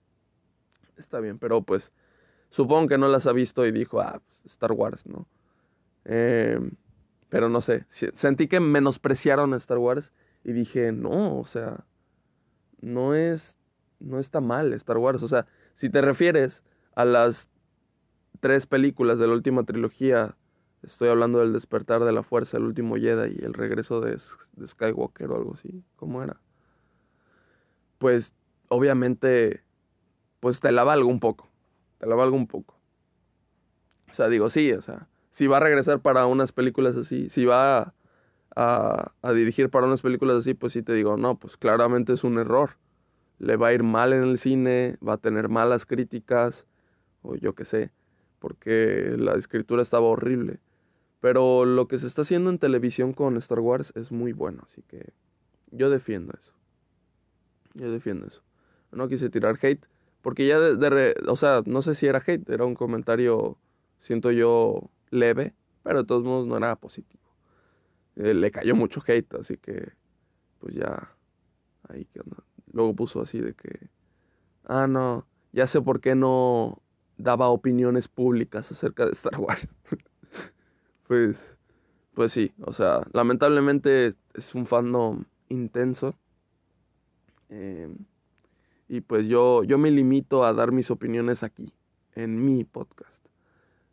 Está 0.96 1.20
bien. 1.20 1.38
Pero 1.38 1.62
pues, 1.62 1.92
supongo 2.50 2.88
que 2.88 2.98
no 2.98 3.08
las 3.08 3.26
ha 3.26 3.32
visto 3.32 3.66
y 3.66 3.72
dijo, 3.72 4.00
ah, 4.00 4.20
pues, 4.24 4.52
Star 4.52 4.72
Wars, 4.72 5.06
¿no? 5.06 5.26
Em, 6.04 6.72
pero 7.30 7.48
no 7.48 7.60
sé. 7.60 7.86
Sentí 7.88 8.48
que 8.48 8.60
menospreciaron 8.60 9.54
a 9.54 9.56
Star 9.56 9.78
Wars 9.78 10.12
y 10.44 10.52
dije, 10.52 10.92
no, 10.92 11.38
o 11.38 11.44
sea, 11.44 11.84
no 12.80 13.14
es. 13.14 13.56
No 13.98 14.20
está 14.20 14.40
mal 14.40 14.72
Star 14.74 14.98
Wars. 14.98 15.22
O 15.22 15.28
sea, 15.28 15.46
si 15.72 15.90
te 15.90 16.00
refieres 16.00 16.62
a 16.94 17.04
las 17.04 17.50
tres 18.40 18.66
películas 18.66 19.18
de 19.18 19.26
la 19.26 19.34
última 19.34 19.64
trilogía, 19.64 20.36
estoy 20.82 21.08
hablando 21.08 21.40
del 21.40 21.52
despertar 21.52 22.04
de 22.04 22.12
la 22.12 22.22
fuerza, 22.22 22.56
el 22.56 22.64
último 22.64 22.96
Jedi 22.96 23.36
y 23.40 23.44
el 23.44 23.54
regreso 23.54 24.00
de, 24.00 24.18
Skywalker 24.18 25.30
o 25.30 25.36
algo 25.36 25.54
así, 25.54 25.82
¿cómo 25.96 26.22
era? 26.22 26.40
Pues 27.98 28.34
obviamente, 28.68 29.62
pues 30.40 30.60
te 30.60 30.72
la 30.72 30.84
valgo 30.84 31.08
un 31.08 31.20
poco, 31.20 31.48
te 31.98 32.06
la 32.06 32.14
valgo 32.14 32.36
un 32.36 32.46
poco. 32.46 32.76
O 34.10 34.14
sea, 34.14 34.28
digo, 34.28 34.50
sí, 34.50 34.72
o 34.72 34.80
sea, 34.82 35.08
si 35.30 35.46
va 35.46 35.58
a 35.58 35.60
regresar 35.60 36.00
para 36.00 36.26
unas 36.26 36.52
películas 36.52 36.96
así, 36.96 37.28
si 37.28 37.44
va 37.44 37.94
a, 38.56 39.12
a, 39.22 39.32
dirigir 39.32 39.70
para 39.70 39.86
unas 39.86 40.00
películas 40.00 40.36
así, 40.36 40.54
pues 40.54 40.72
sí 40.72 40.82
te 40.82 40.94
digo, 40.94 41.16
no, 41.16 41.38
pues 41.38 41.56
claramente 41.56 42.12
es 42.12 42.24
un 42.24 42.38
error. 42.38 42.70
Le 43.38 43.56
va 43.56 43.68
a 43.68 43.72
ir 43.72 43.84
mal 43.84 44.12
en 44.12 44.24
el 44.24 44.38
cine, 44.38 44.96
va 45.06 45.14
a 45.14 45.18
tener 45.18 45.48
malas 45.48 45.86
críticas, 45.86 46.66
o 47.22 47.36
yo 47.36 47.54
qué 47.54 47.64
sé 47.64 47.92
porque 48.38 49.14
la 49.18 49.34
escritura 49.34 49.82
estaba 49.82 50.06
horrible. 50.06 50.60
Pero 51.20 51.64
lo 51.64 51.88
que 51.88 51.98
se 51.98 52.06
está 52.06 52.22
haciendo 52.22 52.50
en 52.50 52.58
televisión 52.58 53.12
con 53.12 53.36
Star 53.38 53.60
Wars 53.60 53.92
es 53.96 54.12
muy 54.12 54.32
bueno, 54.32 54.62
así 54.64 54.82
que 54.82 55.12
yo 55.70 55.90
defiendo 55.90 56.32
eso. 56.38 56.52
Yo 57.74 57.90
defiendo 57.90 58.26
eso. 58.26 58.42
No 58.92 59.08
quise 59.08 59.28
tirar 59.28 59.58
hate, 59.60 59.84
porque 60.22 60.46
ya 60.46 60.58
de, 60.60 61.14
o 61.26 61.36
sea, 61.36 61.62
no 61.66 61.82
sé 61.82 61.94
si 61.94 62.06
era 62.06 62.22
hate, 62.24 62.48
era 62.48 62.64
un 62.64 62.74
comentario, 62.74 63.58
siento 64.00 64.30
yo, 64.30 64.90
leve, 65.10 65.54
pero 65.82 66.02
de 66.02 66.06
todos 66.06 66.24
modos 66.24 66.46
no 66.46 66.56
era 66.56 66.76
positivo. 66.76 67.22
Eh, 68.16 68.34
le 68.34 68.50
cayó 68.50 68.74
mucho 68.74 69.02
hate, 69.06 69.34
así 69.34 69.56
que, 69.56 69.92
pues 70.60 70.74
ya, 70.74 71.14
ahí 71.88 72.04
que 72.06 72.20
Luego 72.72 72.94
puso 72.94 73.22
así 73.22 73.40
de 73.40 73.54
que, 73.54 73.88
ah, 74.64 74.86
no, 74.86 75.26
ya 75.52 75.66
sé 75.66 75.80
por 75.80 76.00
qué 76.00 76.14
no 76.14 76.82
daba 77.18 77.48
opiniones 77.48 78.08
públicas 78.08 78.70
acerca 78.70 79.04
de 79.04 79.12
Star 79.12 79.38
Wars. 79.38 79.66
pues, 81.06 81.56
pues 82.14 82.32
sí, 82.32 82.52
o 82.64 82.72
sea, 82.72 83.02
lamentablemente 83.12 84.14
es 84.34 84.54
un 84.54 84.66
fandom 84.66 85.24
intenso. 85.48 86.14
Em, 87.50 87.96
y 88.88 89.00
pues 89.00 89.26
yo, 89.26 89.64
yo 89.64 89.76
me 89.78 89.90
limito 89.90 90.44
a 90.44 90.52
dar 90.52 90.72
mis 90.72 90.90
opiniones 90.90 91.42
aquí, 91.42 91.72
en 92.14 92.44
mi 92.44 92.64
podcast. 92.64 93.26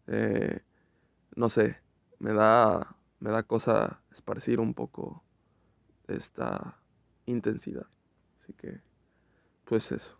Eh, 0.07 0.59
no 1.35 1.49
sé, 1.49 1.77
me 2.19 2.31
da, 2.31 2.95
me 3.19 3.31
da 3.31 3.43
cosa 3.43 4.01
esparcir 4.11 4.59
un 4.59 4.73
poco 4.73 5.23
esta 6.07 6.77
intensidad. 7.25 7.87
Así 8.41 8.53
que, 8.53 8.79
pues 9.65 9.91
eso. 9.91 10.17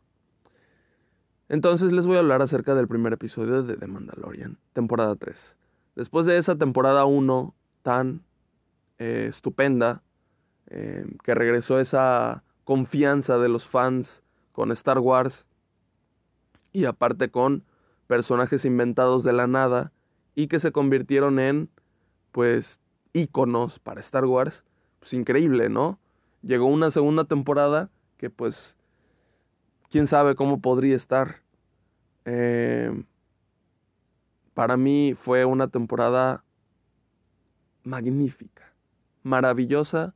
Entonces 1.48 1.92
les 1.92 2.08
voy 2.08 2.18
a 2.18 2.20
hablar 2.20 2.42
acerca 2.42 2.74
del 2.74 2.88
primer 2.88 3.14
episodio 3.14 3.62
de 3.64 3.78
The 3.78 3.88
Mandalorian, 3.88 4.58
temporada 4.74 5.16
3. 5.16 5.56
Después 5.96 6.26
de 6.26 6.38
esa 6.38 6.56
temporada 6.56 7.06
1 7.06 7.54
tan 7.84 8.24
eh, 8.98 9.28
estupenda, 9.30 10.02
eh, 10.68 11.06
que 11.24 11.36
regresó 11.36 11.80
esa 11.80 12.44
confianza 12.64 13.38
de 13.38 13.50
los 13.50 13.68
fans 13.68 14.24
con 14.52 14.72
Star 14.72 14.98
Wars 15.00 15.48
y 16.74 16.86
aparte 16.86 17.30
con 17.30 17.64
personajes 18.08 18.66
inventados 18.66 19.24
de 19.24 19.34
la 19.34 19.46
nada 19.46 19.92
y 20.34 20.48
que 20.48 20.60
se 20.60 20.72
convirtieron 20.72 21.40
en 21.40 21.70
pues 22.32 22.80
íconos 23.14 23.80
para 23.80 24.02
Star 24.02 24.26
Wars, 24.26 24.64
pues 25.00 25.14
increíble, 25.14 25.70
¿no? 25.70 26.00
Llegó 26.42 26.66
una 26.66 26.92
segunda 26.92 27.24
temporada 27.26 27.90
que 28.18 28.30
pues 28.30 28.76
quién 29.90 30.08
sabe 30.08 30.36
cómo 30.36 30.60
podría 30.62 30.96
estar. 30.96 31.42
Eh, 32.26 33.04
para 34.54 34.78
mí 34.78 35.14
fue 35.16 35.46
una 35.46 35.68
temporada 35.68 36.44
magnífica, 37.84 38.74
maravillosa. 39.24 40.16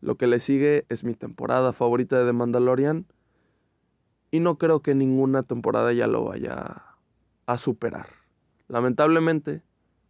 Lo 0.00 0.16
que 0.16 0.26
le 0.26 0.38
sigue 0.38 0.84
es 0.88 1.02
mi 1.02 1.14
temporada 1.14 1.72
favorita 1.72 2.18
de 2.18 2.26
The 2.26 2.32
Mandalorian. 2.32 3.06
Y 4.30 4.40
no 4.40 4.58
creo 4.58 4.80
que 4.80 4.94
ninguna 4.94 5.44
temporada 5.44 5.92
ya 5.92 6.06
lo 6.06 6.24
vaya 6.24 6.82
a 7.46 7.56
superar. 7.56 8.08
Lamentablemente, 8.68 9.62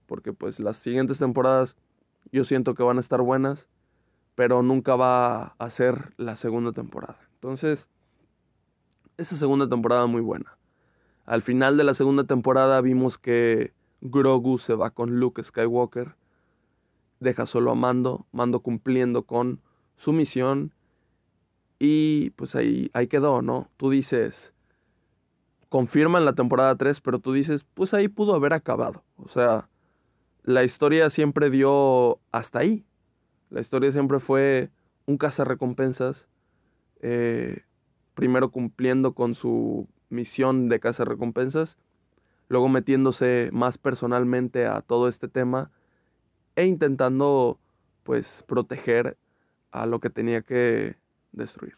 porque 0.07 0.33
pues 0.33 0.61
las 0.61 0.79
siguientes 0.79 1.19
temporadas 1.19 1.76
yo 2.33 2.45
siento 2.45 2.75
que 2.75 2.83
van 2.83 2.97
a 2.97 3.00
estar 3.00 3.21
buenas, 3.21 3.69
pero 4.35 4.62
nunca 4.62 4.97
va 4.97 5.55
a 5.59 5.71
ser 5.71 6.14
la 6.17 6.37
segunda 6.37 6.73
temporada. 6.73 7.19
Entonces, 7.35 7.88
esa 9.16 9.37
segunda 9.37 9.68
temporada 9.68 10.06
muy 10.06 10.21
buena. 10.21 10.56
Al 11.26 11.42
final 11.42 11.76
de 11.76 11.85
la 11.85 11.94
segunda 11.94 12.25
temporada 12.25 12.80
vimos 12.80 13.18
que 13.18 13.73
Grogu 14.00 14.59
se 14.59 14.75
va 14.75 14.90
con 14.90 15.18
Luke 15.18 15.42
Skywalker, 15.42 16.14
deja 17.21 17.47
solo 17.47 17.71
a 17.71 17.75
Mando, 17.75 18.26
Mando 18.33 18.61
cumpliendo 18.61 19.23
con 19.23 19.61
su 19.97 20.12
misión 20.12 20.73
y 21.78 22.30
pues 22.30 22.54
ahí, 22.54 22.90
ahí 22.92 23.06
quedó, 23.06 23.42
¿no? 23.42 23.68
Tú 23.76 23.90
dices, 23.90 24.54
confirman 25.68 26.25
la 26.25 26.35
temporada 26.35 26.76
3, 26.76 27.00
pero 27.00 27.18
tú 27.18 27.33
dices, 27.33 27.64
pues 27.75 27.94
ahí 27.94 28.09
pudo 28.09 28.35
haber 28.35 28.52
acabado. 28.52 29.02
O 29.16 29.28
sea, 29.28 29.68
la 30.42 30.62
historia 30.64 31.11
siempre 31.11 31.50
dio 31.50 32.21
hasta 32.30 32.61
ahí. 32.61 32.85
La 33.50 33.61
historia 33.61 33.90
siempre 33.92 34.21
fue 34.21 34.71
un 35.06 35.16
cazarrecompensas 35.16 36.28
eh, 37.00 37.62
primero 38.14 38.50
cumpliendo 38.50 39.14
con 39.14 39.35
su 39.35 39.88
misión 40.09 40.68
de 40.68 40.80
casa 40.80 41.04
recompensas, 41.04 41.76
luego 42.49 42.68
metiéndose 42.68 43.50
más 43.52 43.78
personalmente 43.78 44.66
a 44.66 44.80
todo 44.80 45.09
este 45.09 45.28
tema 45.28 45.71
e 46.56 46.66
intentando 46.66 47.59
pues 48.04 48.44
proteger 48.47 49.16
a 49.73 49.87
lo 49.87 50.00
que 50.00 50.11
tenía 50.11 50.42
que 50.42 50.97
destruir. 51.33 51.76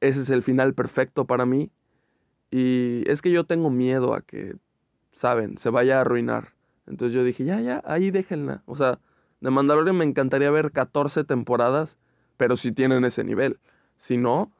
ese 0.00 0.20
es 0.20 0.30
el 0.30 0.42
final 0.42 0.74
perfecto 0.74 1.26
para 1.26 1.46
mí. 1.46 1.70
Y 2.50 3.02
es 3.10 3.22
que 3.22 3.30
yo 3.30 3.44
tengo 3.44 3.70
miedo 3.70 4.14
a 4.14 4.20
que, 4.20 4.56
saben, 5.12 5.58
se 5.58 5.70
vaya 5.70 5.98
a 5.98 6.00
arruinar. 6.02 6.52
Entonces 6.86 7.14
yo 7.14 7.24
dije, 7.24 7.44
ya, 7.44 7.60
ya, 7.60 7.82
ahí 7.84 8.10
déjenla. 8.10 8.62
O 8.66 8.76
sea, 8.76 9.00
de 9.40 9.50
Mandalorian 9.50 9.96
me 9.96 10.04
encantaría 10.04 10.50
ver 10.50 10.72
14 10.72 11.24
temporadas, 11.24 11.98
pero 12.36 12.56
si 12.56 12.72
tienen 12.72 13.04
ese 13.04 13.24
nivel. 13.24 13.58
Si 13.98 14.16
no, 14.16 14.52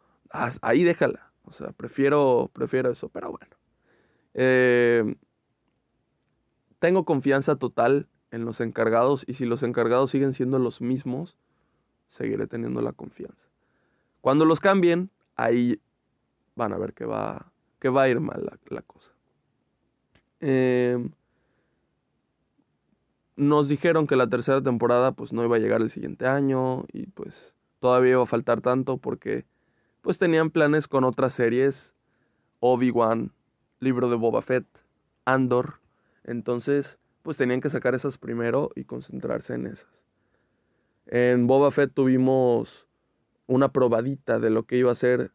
ahí 0.63 0.85
déjala. 0.85 1.31
O 1.45 1.53
sea, 1.53 1.73
prefiero, 1.73 2.51
prefiero 2.53 2.91
eso, 2.91 3.09
pero 3.09 3.31
bueno. 3.31 3.57
Eh, 4.35 5.17
tengo 6.79 7.05
confianza 7.05 7.57
total 7.57 8.09
en 8.31 8.45
los 8.45 8.61
encargados 8.61 9.25
y 9.27 9.35
si 9.35 9.47
los 9.47 9.63
encargados 9.63 10.11
siguen 10.11 10.35
siendo 10.35 10.59
los 10.59 10.81
mismos, 10.81 11.37
seguiré 12.09 12.47
teniendo 12.47 12.81
la 12.83 12.93
confianza. 12.93 13.49
Cuando 14.21 14.45
los 14.45 14.61
cambien, 14.61 15.11
ahí 15.37 15.81
van 16.55 16.73
a 16.73 16.79
ver 16.79 16.93
que 16.93 17.05
va, 17.07 17.53
que 17.79 17.89
va 17.89 18.03
a 18.03 18.09
ir 18.09 18.21
mal 18.21 18.51
la, 18.69 18.83
cosa. 18.83 19.11
Em, 20.41 21.11
nos 23.37 23.69
dijeron 23.69 24.07
que 24.07 24.17
la 24.17 24.29
tercera 24.29 24.63
temporada 24.63 25.13
pues 25.13 25.33
no 25.33 25.45
iba 25.45 25.57
a 25.57 25.61
llegar 25.61 25.81
el 25.81 25.91
siguiente 25.91 26.27
año 26.27 26.85
y 26.93 27.07
pues 27.07 27.55
todavía 27.81 28.13
iba 28.13 28.23
a 28.23 28.27
faltar 28.27 28.61
tanto 28.61 28.99
porque 28.99 29.45
pues 30.01 30.19
tenían 30.19 30.51
planes 30.51 30.87
con 30.89 31.05
otras 31.05 31.35
series, 31.35 31.93
Obi-Wan, 32.61 33.33
libro 33.81 34.09
de 34.09 34.17
Boba 34.17 34.43
Fett, 34.43 34.67
Andor, 35.25 35.81
entonces 36.25 36.99
pues 37.23 37.37
tenían 37.37 37.61
que 37.61 37.71
sacar 37.71 37.95
esas 37.95 38.19
primero 38.19 38.71
y 38.77 38.85
concentrarse 38.85 39.55
en 39.55 39.67
esas. 39.67 40.07
En 41.07 41.47
Boba 41.47 41.71
Fett 41.71 41.93
tuvimos 41.93 42.87
una 43.47 43.73
probadita 43.73 44.39
de 44.39 44.51
lo 44.51 44.65
que 44.65 44.77
iba 44.77 44.93
a 44.93 44.97
ser 44.97 45.33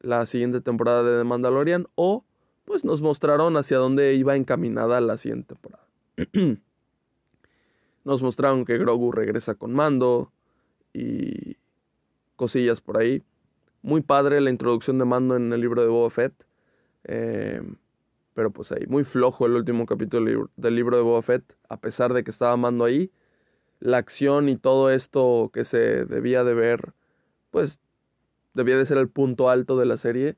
la 0.00 0.26
siguiente 0.26 0.60
temporada 0.60 1.02
de 1.02 1.18
The 1.18 1.24
Mandalorian 1.24 1.86
o 1.94 2.24
pues 2.64 2.84
nos 2.84 3.02
mostraron 3.02 3.56
hacia 3.56 3.78
dónde 3.78 4.14
iba 4.14 4.36
encaminada 4.36 5.00
la 5.00 5.16
siguiente 5.16 5.54
temporada. 5.54 5.86
nos 8.04 8.22
mostraron 8.22 8.64
que 8.64 8.78
Grogu 8.78 9.12
regresa 9.12 9.54
con 9.54 9.72
Mando 9.72 10.32
y 10.92 11.56
cosillas 12.36 12.80
por 12.80 12.98
ahí. 12.98 13.22
Muy 13.82 14.00
padre 14.00 14.40
la 14.40 14.50
introducción 14.50 14.98
de 14.98 15.04
Mando 15.04 15.36
en 15.36 15.52
el 15.52 15.60
libro 15.60 15.82
de 15.82 15.88
Boba 15.88 16.10
Fett. 16.10 16.32
Em, 17.04 17.76
pero 18.34 18.50
pues 18.50 18.72
ahí, 18.72 18.86
muy 18.86 19.04
flojo 19.04 19.46
el 19.46 19.54
último 19.54 19.86
capítulo 19.86 20.50
del 20.56 20.74
libro 20.76 20.96
de 20.96 21.02
Boba 21.02 21.22
Fett, 21.22 21.56
a 21.68 21.76
pesar 21.78 22.12
de 22.12 22.24
que 22.24 22.30
estaba 22.30 22.56
Mando 22.56 22.84
ahí. 22.84 23.10
La 23.80 23.98
acción 23.98 24.48
y 24.48 24.56
todo 24.56 24.90
esto 24.90 25.50
que 25.52 25.64
se 25.64 26.04
debía 26.04 26.44
de 26.44 26.54
ver, 26.54 26.92
pues 27.50 27.80
debía 28.54 28.76
de 28.76 28.86
ser 28.86 28.98
el 28.98 29.08
punto 29.08 29.50
alto 29.50 29.76
de 29.76 29.86
la 29.86 29.96
serie, 29.96 30.36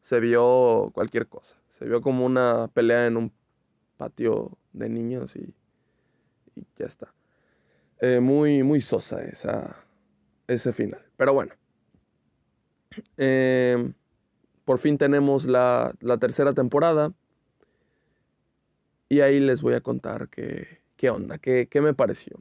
se 0.00 0.20
vio 0.20 0.90
cualquier 0.92 1.26
cosa. 1.26 1.56
Se 1.70 1.86
vio 1.86 2.00
como 2.02 2.24
una 2.24 2.68
pelea 2.68 3.06
en 3.06 3.16
un 3.16 3.32
patio 3.96 4.56
de 4.72 4.88
niños 4.88 5.34
y, 5.34 5.54
y 6.54 6.66
ya 6.76 6.86
está. 6.86 7.12
Eh, 8.00 8.20
muy, 8.20 8.62
muy 8.62 8.80
sosa 8.80 9.22
esa, 9.24 9.83
ese 10.46 10.72
final. 10.72 11.00
Pero 11.16 11.32
bueno. 11.32 11.52
Eh, 13.16 13.92
por 14.64 14.78
fin 14.78 14.98
tenemos 14.98 15.44
la, 15.44 15.94
la, 16.00 16.18
tercera 16.18 16.52
temporada. 16.54 17.12
Y 19.08 19.20
ahí 19.20 19.40
les 19.40 19.62
voy 19.62 19.74
a 19.74 19.80
contar 19.80 20.28
qué, 20.28 20.80
qué 20.96 21.10
onda, 21.10 21.38
qué, 21.38 21.68
qué 21.70 21.80
me 21.80 21.94
pareció. 21.94 22.40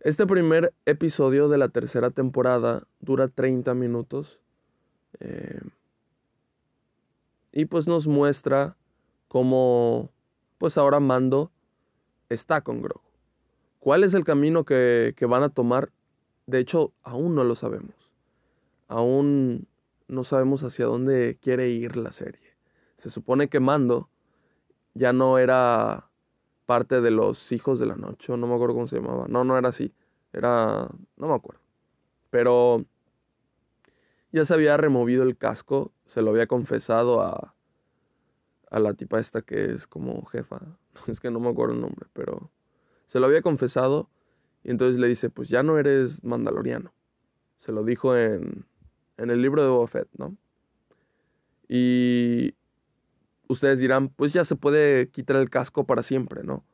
Este 0.00 0.26
primer 0.26 0.74
episodio 0.84 1.48
de 1.48 1.58
la 1.58 1.68
tercera 1.68 2.10
temporada 2.10 2.86
dura 3.00 3.28
30 3.28 3.74
minutos. 3.74 4.40
Eh, 5.20 5.60
y 7.52 7.66
pues 7.66 7.86
nos 7.86 8.06
muestra 8.06 8.76
cómo 9.28 10.10
pues 10.58 10.76
ahora 10.78 11.00
Mando 11.00 11.50
está 12.28 12.62
con 12.62 12.82
Grogu. 12.82 13.02
¿Cuál 13.78 14.04
es 14.04 14.14
el 14.14 14.24
camino 14.24 14.64
que, 14.64 15.14
que 15.16 15.26
van 15.26 15.42
a 15.42 15.48
tomar? 15.48 15.90
De 16.46 16.58
hecho, 16.58 16.92
aún 17.02 17.34
no 17.34 17.44
lo 17.44 17.54
sabemos. 17.54 17.94
Aún 18.88 19.66
no 20.08 20.24
sabemos 20.24 20.62
hacia 20.62 20.86
dónde 20.86 21.38
quiere 21.40 21.70
ir 21.70 21.96
la 21.96 22.12
serie. 22.12 22.56
Se 22.98 23.10
supone 23.10 23.48
que 23.48 23.60
Mando 23.60 24.10
ya 24.94 25.12
no 25.12 25.38
era 25.38 26.08
parte 26.66 27.00
de 27.00 27.10
los 27.10 27.50
hijos 27.52 27.78
de 27.78 27.86
la 27.86 27.96
noche, 27.96 28.36
no 28.36 28.46
me 28.46 28.54
acuerdo 28.54 28.74
cómo 28.74 28.88
se 28.88 28.96
llamaba. 28.96 29.26
No, 29.28 29.44
no 29.44 29.56
era 29.56 29.68
así. 29.68 29.94
Era. 30.32 30.88
no 31.16 31.28
me 31.28 31.34
acuerdo. 31.34 31.60
Pero 32.30 32.84
ya 34.32 34.44
se 34.44 34.54
había 34.54 34.76
removido 34.76 35.22
el 35.22 35.36
casco, 35.36 35.92
se 36.06 36.22
lo 36.22 36.30
había 36.30 36.46
confesado 36.46 37.20
a, 37.20 37.54
a 38.70 38.78
la 38.78 38.94
tipa 38.94 39.20
esta 39.20 39.42
que 39.42 39.72
es 39.72 39.86
como 39.86 40.24
jefa. 40.26 40.60
Es 41.06 41.20
que 41.20 41.30
no 41.30 41.40
me 41.40 41.48
acuerdo 41.48 41.74
el 41.74 41.80
nombre, 41.80 42.06
pero 42.12 42.50
se 43.06 43.18
lo 43.18 43.26
había 43.26 43.42
confesado 43.42 44.08
y 44.64 44.70
entonces 44.70 45.00
le 45.00 45.08
dice, 45.08 45.30
pues 45.30 45.48
ya 45.48 45.62
no 45.62 45.78
eres 45.78 46.22
mandaloriano. 46.24 46.92
Se 47.60 47.72
lo 47.72 47.84
dijo 47.84 48.16
en, 48.16 48.64
en 49.16 49.30
el 49.30 49.42
libro 49.42 49.62
de 49.62 49.68
Boba 49.68 49.86
Fett, 49.86 50.08
¿no? 50.16 50.36
Y 51.68 52.54
ustedes 53.48 53.78
dirán, 53.78 54.08
pues 54.08 54.32
ya 54.32 54.44
se 54.44 54.56
puede 54.56 55.08
quitar 55.08 55.36
el 55.36 55.50
casco 55.50 55.84
para 55.84 56.02
siempre, 56.02 56.42
¿no? 56.42 56.64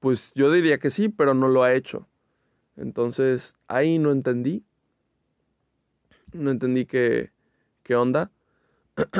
Pues 0.00 0.32
yo 0.34 0.50
diría 0.50 0.78
que 0.78 0.90
sí, 0.90 1.08
pero 1.08 1.34
no 1.34 1.48
lo 1.48 1.62
ha 1.62 1.74
hecho. 1.74 2.08
Entonces, 2.76 3.56
ahí 3.68 3.98
no 3.98 4.12
entendí. 4.12 4.64
No 6.32 6.50
entendí 6.50 6.86
qué, 6.86 7.30
qué 7.82 7.96
onda. 7.96 8.30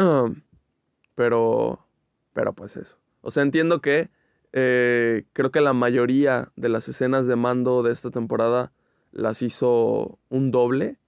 pero, 1.14 1.86
pero 2.32 2.52
pues 2.54 2.76
eso. 2.76 2.96
O 3.20 3.30
sea, 3.30 3.42
entiendo 3.42 3.80
que 3.80 4.08
eh, 4.52 5.24
creo 5.32 5.50
que 5.50 5.60
la 5.60 5.72
mayoría 5.72 6.50
de 6.56 6.68
las 6.68 6.88
escenas 6.88 7.26
de 7.26 7.36
mando 7.36 7.82
de 7.82 7.92
esta 7.92 8.10
temporada 8.10 8.72
las 9.12 9.42
hizo 9.42 10.18
un 10.28 10.50
doble. 10.50 10.98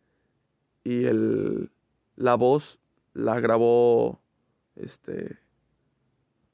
Y 0.84 1.04
el, 1.04 1.70
la 2.16 2.34
voz 2.34 2.78
la 3.14 3.38
grabó 3.40 4.20
este, 4.76 5.38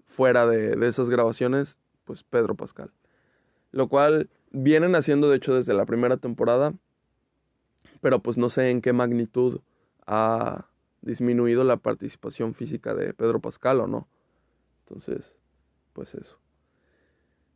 fuera 0.07 0.47
de, 0.47 0.77
de 0.77 0.89
esas 0.89 1.09
grabaciones, 1.09 1.79
pues 2.05 2.25
Pedro 2.25 2.55
Pascal. 2.55 2.91
Lo 3.73 3.89
cual 3.89 4.29
vienen 4.51 4.95
haciendo 4.97 5.31
de 5.31 5.37
hecho 5.37 5.55
desde 5.55 5.75
la 5.75 5.87
primera 5.87 6.17
temporada, 6.17 6.75
pero 8.01 8.21
pues 8.21 8.37
no 8.37 8.51
sé 8.51 8.71
en 8.71 8.81
qué 8.81 8.93
magnitud 8.93 9.61
ha 10.07 10.67
disminuido 11.03 11.65
la 11.65 11.77
participación 11.77 12.55
física 12.55 12.95
de 12.95 13.15
Pedro 13.15 13.41
Pascal 13.41 13.81
o 13.81 13.87
no. 13.87 14.09
Entonces, 14.87 15.37
pues 15.93 16.15
eso. 16.15 16.39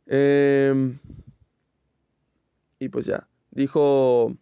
Em, 0.05 0.99
y 2.79 2.89
pues 2.89 3.05
ya, 3.05 3.27
dijo, 3.51 4.35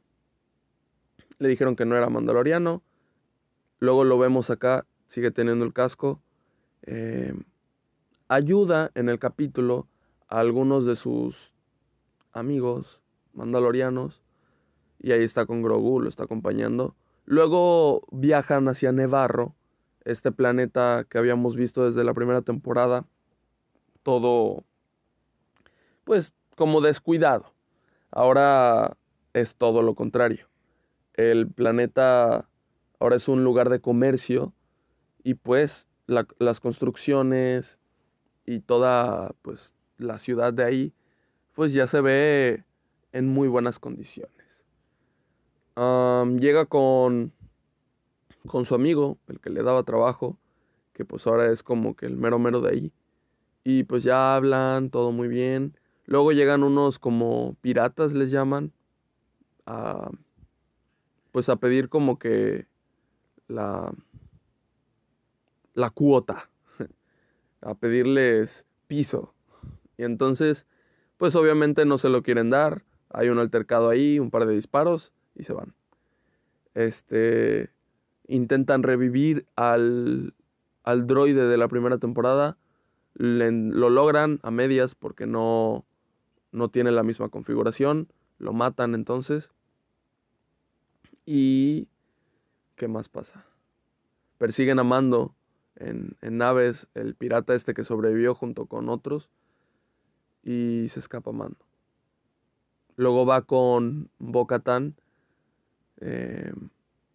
le 1.40 1.50
dijeron 1.50 1.76
que 1.76 1.86
no 1.86 1.96
era 1.96 2.10
mandaloriano. 2.10 2.82
Luego 3.80 4.04
lo 4.04 4.18
vemos 4.18 4.50
acá, 4.50 4.86
sigue 5.08 5.32
teniendo 5.32 5.66
el 5.66 5.74
casco. 5.74 6.22
Em, 6.84 7.44
ayuda 8.28 8.92
en 8.96 9.10
el 9.10 9.20
capítulo 9.20 9.88
a 10.28 10.40
algunos 10.40 10.86
de 10.86 10.96
sus 10.96 11.52
amigos 12.32 13.02
mandalorianos 13.34 14.22
y 15.00 15.12
ahí 15.12 15.24
está 15.24 15.46
con 15.46 15.62
Grogu, 15.62 16.00
lo 16.00 16.10
está 16.10 16.24
acompañando. 16.24 16.96
Luego 17.26 18.08
viajan 18.12 18.68
hacia 18.68 18.92
Nevarro, 18.92 19.56
este 20.06 20.32
planeta 20.32 21.06
que 21.10 21.18
habíamos 21.18 21.56
visto 21.56 21.86
desde 21.86 22.04
la 22.04 22.14
primera 22.14 22.42
temporada, 22.42 23.06
todo 24.04 24.64
pues 26.12 26.36
como 26.58 26.82
descuidado. 26.82 27.54
Ahora 28.12 28.98
es 29.32 29.56
todo 29.56 29.82
lo 29.82 29.96
contrario. 29.96 30.50
El 31.14 31.50
planeta 31.50 32.50
ahora 33.00 33.16
es 33.16 33.30
un 33.30 33.46
lugar 33.46 33.70
de 33.70 33.80
comercio 33.80 34.52
y 35.24 35.36
pues 35.36 35.88
las 36.08 36.60
construcciones 36.60 37.80
y 38.46 38.60
toda 38.60 39.34
pues 39.42 39.74
la 40.00 40.20
ciudad 40.20 40.52
de 40.52 40.66
ahí 40.66 40.94
pues 41.54 41.72
ya 41.72 41.88
se 41.88 42.02
ve 42.02 42.66
en 43.14 43.30
muy 43.30 43.48
buenas 43.48 43.80
condiciones. 43.80 44.36
llega 45.78 46.66
con, 46.66 47.32
con 48.48 48.66
su 48.66 48.76
amigo, 48.76 49.18
el 49.30 49.40
que 49.40 49.50
le 49.50 49.64
daba 49.64 49.84
trabajo, 49.84 50.38
que 50.92 51.06
pues 51.06 51.26
ahora 51.26 51.50
es 51.54 51.64
como 51.64 51.96
que 51.96 52.06
el 52.06 52.18
mero 52.18 52.38
mero 52.38 52.60
de 52.60 52.70
ahí. 52.70 52.94
Y 53.64 53.84
pues 53.84 54.04
ya 54.04 54.36
hablan, 54.36 54.90
todo 54.90 55.14
muy 55.14 55.30
bien. 55.30 55.78
Luego 56.12 56.34
llegan 56.34 56.64
unos 56.64 57.00
como 57.00 57.56
piratas 57.62 58.12
les 58.12 58.32
llaman, 58.32 58.74
a, 59.66 60.12
pues 61.32 61.48
a 61.48 61.56
pedir 61.56 61.88
como 61.88 62.20
que 62.20 62.68
la, 63.48 63.94
la 65.74 65.90
cuota, 65.90 66.50
a 67.62 67.76
pedirles 67.76 68.66
piso 68.88 69.34
Y 69.96 70.04
entonces, 70.04 70.66
pues 71.16 71.34
obviamente 71.38 71.86
no 71.86 71.98
se 71.98 72.10
lo 72.10 72.24
quieren 72.24 72.50
dar. 72.50 72.84
Hay 73.12 73.30
un 73.30 73.40
altercado 73.40 73.88
ahí, 73.88 74.20
un 74.20 74.32
par 74.32 74.46
de 74.46 74.54
disparos 74.54 75.14
y 75.34 75.46
se 75.46 75.54
van. 75.54 75.74
Este 76.74 77.70
intentan 78.28 78.84
revivir 78.84 79.46
al, 79.56 80.34
al 80.84 81.08
droide 81.08 81.48
de 81.48 81.56
la 81.56 81.70
primera 81.70 82.00
temporada. 82.00 82.58
lo 83.14 83.90
logran 83.90 84.42
a 84.44 84.52
medias 84.52 84.94
porque 84.94 85.26
no, 85.26 85.86
no 86.52 86.70
tiene 86.70 86.92
la 86.92 87.04
misma 87.04 87.30
configuración. 87.30 88.08
Lo 88.38 88.54
matan 88.54 88.96
entonces. 88.96 89.52
Y... 91.26 91.88
¿Qué 92.76 92.88
más 92.88 93.10
pasa? 93.10 93.46
Persiguen 94.38 94.80
a 94.80 94.84
Mando 94.84 95.36
en, 95.76 96.18
en 96.22 96.38
naves, 96.38 96.88
el 96.96 97.14
pirata 97.16 97.54
este 97.54 97.76
que 97.76 97.84
sobrevivió 97.84 98.34
junto 98.34 98.66
con 98.66 98.90
otros. 98.90 99.30
Y 100.44 100.88
se 100.90 101.00
escapa 101.00 101.32
Mando. 101.32 101.66
Luego 102.96 103.26
va 103.26 103.44
con 103.44 104.10
Bocatán. 104.18 104.96
Eh, 106.00 106.52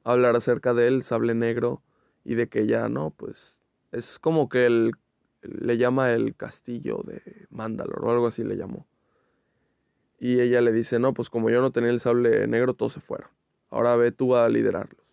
hablar 0.05 0.37
acerca 0.37 0.72
del 0.72 1.03
sable 1.03 1.35
negro 1.35 1.83
y 2.25 2.37
de 2.37 2.49
que 2.49 2.66
ya 2.66 2.88
no, 2.88 3.11
pues 3.11 3.59
es 3.90 4.18
como 4.20 4.49
que 4.49 4.66
él 4.66 4.92
le 5.42 5.79
llama 5.79 6.12
el 6.12 6.37
castillo 6.37 7.03
de 7.05 7.46
Mandalor 7.51 8.05
o 8.05 8.11
algo 8.12 8.27
así 8.29 8.44
le 8.44 8.57
llamó. 8.57 8.87
Y 10.18 10.40
ella 10.40 10.61
le 10.61 10.72
dice, 10.72 10.98
no, 10.98 11.12
pues 11.12 11.31
como 11.31 11.50
yo 11.50 11.61
no 11.61 11.72
tenía 11.72 11.90
el 11.90 12.00
sable 12.00 12.46
negro, 12.46 12.74
todos 12.74 12.94
se 12.94 13.00
fueron. 13.00 13.29
Ahora 13.70 13.96
ve 13.96 14.12
tú 14.12 14.37
a 14.37 14.48
liderarlos. 14.48 15.05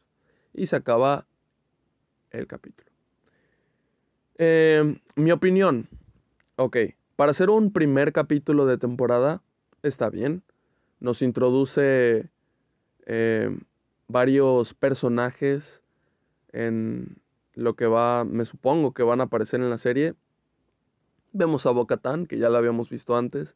Y 0.54 0.68
se 0.68 0.76
acaba 0.76 1.26
el 2.32 2.48
capítulo. 2.48 2.90
Em, 4.38 5.00
mi 5.16 5.32
opinión. 5.32 5.88
Ok, 6.56 6.78
para 7.16 7.32
hacer 7.32 7.50
un 7.50 7.72
primer 7.72 8.14
capítulo 8.14 8.66
de 8.66 8.78
temporada, 8.78 9.42
está 9.82 10.10
bien. 10.10 10.44
Nos 11.00 11.22
introduce 11.22 12.30
em, 13.06 13.60
varios 14.08 14.74
personajes 14.74 15.82
en 16.52 17.18
lo 17.56 17.76
que 17.76 17.86
va, 17.86 18.24
me 18.24 18.46
supongo 18.46 18.94
que 18.94 19.04
van 19.04 19.22
a 19.22 19.26
aparecer 19.26 19.60
en 19.60 19.70
la 19.70 19.78
serie. 19.78 20.16
Vemos 21.32 21.66
a 21.66 21.72
Bocatán, 21.72 22.26
que 22.26 22.38
ya 22.38 22.50
la 22.50 22.60
habíamos 22.60 22.90
visto 22.90 23.18
antes. 23.18 23.56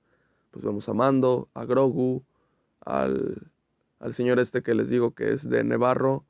Pues 0.52 0.66
vemos 0.66 0.88
a 0.90 0.94
Mando, 0.94 1.50
a 1.54 1.66
Grogu, 1.66 2.24
al, 2.82 3.52
al 4.00 4.14
señor 4.14 4.40
este 4.40 4.64
que 4.64 4.74
les 4.74 4.90
digo 4.90 5.14
que 5.14 5.34
es 5.34 5.50
de 5.50 5.64
Nevarro. 5.64 6.26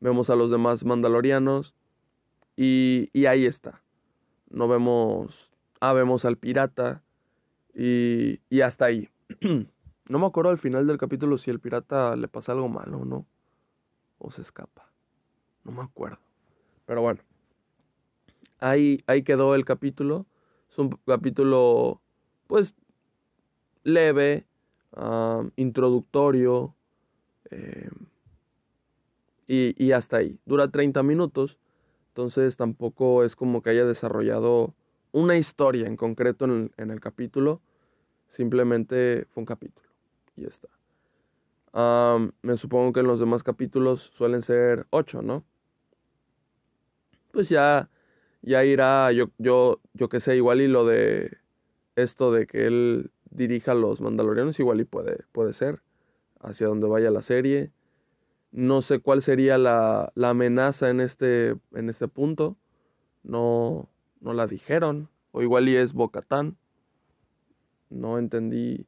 Vemos 0.00 0.30
a 0.30 0.36
los 0.36 0.50
demás 0.50 0.84
mandalorianos. 0.84 1.74
Y, 2.56 3.10
y 3.12 3.26
ahí 3.26 3.46
está. 3.46 3.82
No 4.50 4.68
vemos. 4.68 5.50
Ah, 5.80 5.92
vemos 5.92 6.24
al 6.24 6.36
pirata. 6.36 7.02
Y, 7.74 8.40
y 8.50 8.60
hasta 8.60 8.86
ahí. 8.86 9.08
no 10.08 10.18
me 10.18 10.26
acuerdo 10.26 10.50
al 10.50 10.58
final 10.58 10.86
del 10.86 10.98
capítulo 10.98 11.38
si 11.38 11.50
el 11.50 11.60
pirata 11.60 12.16
le 12.16 12.28
pasa 12.28 12.52
algo 12.52 12.68
malo 12.68 12.98
o 12.98 13.04
no 13.04 13.26
o 14.22 14.30
se 14.30 14.42
escapa. 14.42 14.88
No 15.64 15.72
me 15.72 15.82
acuerdo. 15.82 16.18
Pero 16.86 17.02
bueno. 17.02 17.20
Ahí, 18.60 19.02
ahí 19.06 19.24
quedó 19.24 19.54
el 19.54 19.64
capítulo. 19.64 20.26
Es 20.70 20.78
un 20.78 20.90
capítulo, 21.04 22.00
pues, 22.46 22.74
leve, 23.84 24.46
introductorio. 25.56 26.74
Eh, 27.50 27.90
y, 29.46 29.92
hasta 29.92 30.18
ahí. 30.18 30.38
Dura 30.46 30.68
30 30.68 31.02
minutos. 31.02 31.58
Entonces 32.08 32.56
tampoco 32.56 33.24
es 33.24 33.36
como 33.36 33.62
que 33.62 33.70
haya 33.70 33.84
desarrollado 33.84 34.74
una 35.12 35.36
historia 35.36 35.86
en 35.86 35.96
concreto 35.96 36.44
en 36.44 36.70
el, 36.76 37.00
capítulo. 37.00 37.60
Simplemente 38.28 39.26
fue 39.30 39.42
un 39.42 39.46
capítulo. 39.46 39.88
Y 40.36 40.42
ya 40.42 40.48
está 40.48 40.68
me 41.74 42.56
supongo 42.56 42.92
que 42.92 43.00
en 43.00 43.06
los 43.06 43.20
demás 43.20 43.42
capítulos 43.42 44.12
suelen 44.14 44.42
ser 44.42 44.86
ocho, 44.90 45.22
¿no? 45.22 45.44
Pues 47.32 47.48
ya, 47.48 47.88
ya 48.42 48.64
irá, 48.64 49.10
yo, 49.12 49.30
yo, 49.38 49.80
yo 49.94 50.08
que 50.08 50.20
sé, 50.20 50.36
igual 50.36 50.60
y 50.60 50.68
lo 50.68 50.86
de 50.86 51.38
esto 51.96 52.30
de 52.30 52.46
que 52.46 52.66
él 52.66 53.10
dirija 53.32 53.72
a 53.72 53.74
los 53.74 54.00
mandalorianos, 54.00 54.58
igual 54.60 54.80
y 54.80 54.84
puede, 54.84 55.24
puede 55.32 55.52
ser, 55.52 55.80
hacia 56.40 56.66
donde 56.66 56.86
vaya 56.86 57.10
la 57.10 57.22
serie. 57.22 57.72
No 58.50 58.82
sé 58.82 59.00
cuál 59.00 59.22
sería 59.22 59.58
la, 59.58 60.12
la 60.14 60.30
amenaza 60.30 60.90
en 60.90 61.00
este, 61.00 61.56
en 61.72 61.88
este 61.88 62.08
punto. 62.08 62.56
No, 63.22 63.88
no 64.20 64.34
la 64.34 64.46
dijeron. 64.46 65.08
O 65.30 65.42
igual 65.42 65.68
y 65.68 65.76
es 65.76 65.94
Bocatán. 65.94 66.56
No 67.88 68.18
entendí 68.18 68.86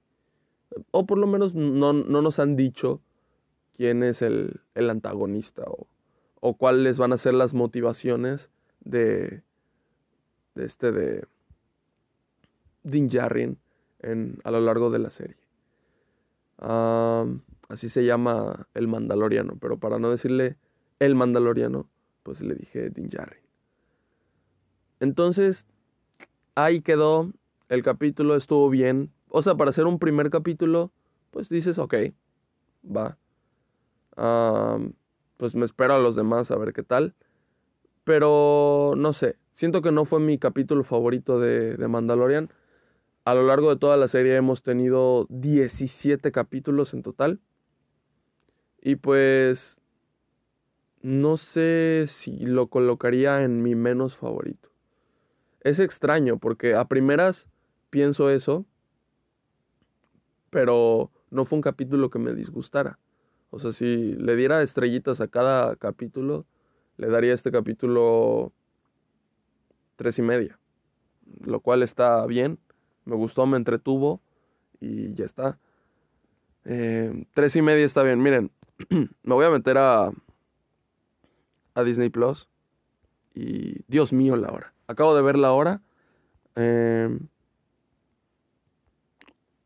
o 0.91 1.07
por 1.07 1.19
lo 1.19 1.27
menos 1.27 1.55
no, 1.55 1.93
nos 1.93 2.39
han 2.39 2.57
dicho 2.57 3.01
quién 3.77 4.03
es 4.03 4.23
el, 4.23 4.61
antagonista 4.75 5.63
o, 5.67 5.87
o, 6.41 6.57
cuáles 6.57 6.99
van 6.99 7.13
a 7.13 7.19
ser 7.19 7.35
las 7.35 7.55
motivaciones 7.55 8.51
de, 8.81 9.43
de 10.55 10.65
este 10.65 10.93
de 10.93 11.27
Din 12.83 13.09
Djarin 13.09 13.59
en, 14.05 14.39
a 14.45 14.51
lo 14.51 14.61
largo 14.61 14.91
de 14.91 14.99
la 14.99 15.11
serie. 15.11 15.37
así 17.69 17.89
se 17.89 18.05
llama 18.05 18.69
el 18.75 18.89
Mandaloriano, 18.89 19.57
pero 19.61 19.79
para 19.79 19.99
no 19.99 20.11
decirle 20.11 20.57
el 20.99 21.15
Mandaloriano, 21.15 21.89
pues 22.23 22.41
le 22.41 22.55
dije 22.55 22.91
Din 22.91 23.09
Djarin. 23.09 23.43
Entonces, 25.01 25.67
ahí 26.55 26.81
quedó. 26.81 27.33
El 27.69 27.83
capítulo 27.83 28.37
estuvo 28.37 28.69
bien. 28.71 29.11
O 29.29 29.43
sea, 29.43 29.55
para 29.55 29.71
hacer 29.71 29.87
un 29.87 29.99
primer 29.99 30.31
capítulo, 30.31 30.93
pues 31.31 31.49
dices, 31.49 31.79
ok, 31.79 31.95
va. 32.85 33.19
pues 35.37 35.55
me 35.55 35.65
espero 35.65 35.95
a 35.95 35.99
los 35.99 36.15
demás 36.15 36.51
a 36.51 36.57
ver 36.57 36.73
qué 36.73 36.83
tal. 36.83 37.15
Pero 38.05 38.95
no 38.97 39.13
sé, 39.13 39.37
siento 39.53 39.83
que 39.83 39.91
no 39.91 40.05
fue 40.05 40.21
mi 40.21 40.39
capítulo 40.39 40.85
favorito 40.85 41.41
de, 41.41 41.77
de 41.77 41.89
Mandalorian. 41.89 42.51
A 43.25 43.35
lo 43.35 43.47
largo 43.47 43.71
de 43.71 43.77
toda 43.77 43.97
la 43.97 44.09
serie 44.09 44.37
hemos 44.37 44.63
tenido 44.63 45.27
17 45.31 46.31
capítulos 46.31 46.93
en 46.93 47.03
total. 47.03 47.41
Y 48.83 48.97
pues 48.97 49.79
no 51.01 51.39
sé 51.39 52.05
si 52.07 52.37
lo 52.45 52.69
colocaría 52.69 53.43
en 53.43 53.63
mi 53.63 53.75
menos 53.75 54.17
favorito. 54.17 54.71
Es 55.61 55.79
extraño 55.79 56.39
porque 56.39 56.75
a 56.75 56.85
primeras 56.87 57.49
pienso 57.89 58.29
eso, 58.29 58.67
pero 60.51 61.11
no 61.31 61.47
fue 61.47 61.57
un 61.57 61.63
capítulo 61.63 62.11
que 62.11 62.19
me 62.19 62.35
disgustara. 62.35 62.99
O 63.51 63.59
sea, 63.59 63.73
si 63.73 64.13
le 64.15 64.37
diera 64.37 64.63
estrellitas 64.63 65.21
a 65.21 65.29
cada 65.29 65.77
capítulo, 65.77 66.45
le 66.99 67.09
daría 67.09 67.33
este 67.33 67.51
capítulo 67.51 68.53
tres 69.97 70.19
y 70.19 70.23
media. 70.23 70.59
Lo 71.41 71.61
cual 71.61 71.83
está 71.83 72.27
bien. 72.27 72.59
Me 73.05 73.17
gustó, 73.17 73.47
me 73.47 73.57
entretuvo 73.57 74.21
y 74.81 75.15
ya 75.15 75.25
está. 75.25 75.59
Eh, 76.65 77.27
tres 77.35 77.57
y 77.57 77.63
media 77.63 77.85
está 77.85 78.03
bien. 78.03 78.23
Miren, 78.23 78.51
me 79.23 79.35
voy 79.35 79.45
a 79.45 79.51
meter 79.51 79.79
a, 79.79 80.13
a 81.75 81.83
Disney 81.83 82.09
Plus. 82.09 82.49
Y 83.35 83.83
Dios 83.89 84.13
mío, 84.13 84.37
la 84.37 84.51
hora. 84.53 84.73
Acabo 84.87 85.15
de 85.15 85.23
ver 85.23 85.37
la 85.37 85.53
hora. 85.53 85.83
Eh, 86.57 87.19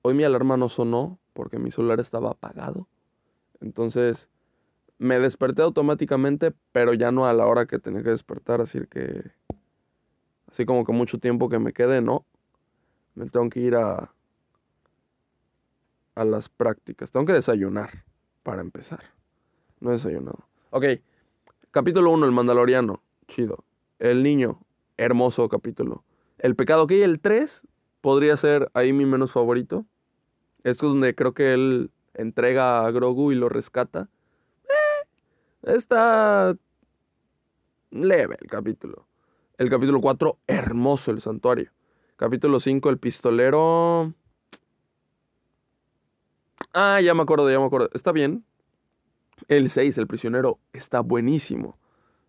Hoy 0.08 0.14
mi 0.14 0.24
alarma 0.24 0.56
no 0.56 0.70
sonó 0.70 1.18
porque 1.34 1.58
mi 1.58 1.70
celular 1.70 2.00
estaba 2.00 2.30
apagado. 2.30 2.88
Entonces 3.60 4.30
me 4.98 5.18
desperté 5.18 5.60
automáticamente, 5.60 6.54
pero 6.72 6.94
ya 6.94 7.12
no 7.12 7.26
a 7.26 7.34
la 7.34 7.44
hora 7.44 7.66
que 7.66 7.78
tenía 7.78 8.02
que 8.02 8.08
despertar, 8.08 8.62
así 8.62 8.80
que 8.90 9.32
así 10.50 10.64
como 10.64 10.86
que 10.86 10.92
mucho 10.92 11.18
tiempo 11.18 11.50
que 11.50 11.58
me 11.58 11.74
quede, 11.74 12.00
no. 12.00 12.24
Me 13.18 13.28
tengo 13.28 13.50
que 13.50 13.58
ir 13.58 13.74
a 13.74 14.12
a 16.14 16.24
las 16.24 16.48
prácticas. 16.48 17.10
Tengo 17.10 17.26
que 17.26 17.32
desayunar 17.32 18.04
para 18.44 18.60
empezar. 18.60 19.00
No 19.80 19.90
he 19.90 19.94
desayunado. 19.94 20.38
Ok. 20.70 20.84
Capítulo 21.72 22.12
1, 22.12 22.26
el 22.26 22.32
Mandaloriano. 22.32 23.02
Chido. 23.26 23.64
El 23.98 24.22
niño. 24.22 24.60
Hermoso 24.96 25.48
capítulo. 25.48 26.04
El 26.38 26.54
pecado. 26.54 26.84
Ok, 26.84 26.92
el 26.92 27.20
3 27.20 27.62
podría 28.00 28.36
ser 28.36 28.70
ahí 28.72 28.92
mi 28.92 29.04
menos 29.04 29.32
favorito. 29.32 29.84
Es 30.62 30.78
donde 30.78 31.14
creo 31.14 31.34
que 31.34 31.54
él 31.54 31.90
entrega 32.14 32.86
a 32.86 32.90
Grogu 32.92 33.32
y 33.32 33.34
lo 33.34 33.48
rescata. 33.48 34.08
Eh, 34.64 35.72
está 35.74 36.56
leve 37.90 38.36
el 38.40 38.48
capítulo. 38.48 39.06
El 39.56 39.70
capítulo 39.70 40.00
4, 40.00 40.38
hermoso 40.46 41.10
el 41.10 41.20
santuario. 41.20 41.70
Capítulo 42.18 42.58
5, 42.58 42.90
el 42.90 42.98
pistolero. 42.98 44.12
Ah, 46.74 47.00
ya 47.00 47.14
me 47.14 47.22
acuerdo, 47.22 47.48
ya 47.48 47.60
me 47.60 47.66
acuerdo. 47.66 47.90
Está 47.94 48.10
bien. 48.10 48.44
El 49.46 49.70
6, 49.70 49.96
el 49.98 50.08
prisionero, 50.08 50.58
está 50.72 50.98
buenísimo. 50.98 51.78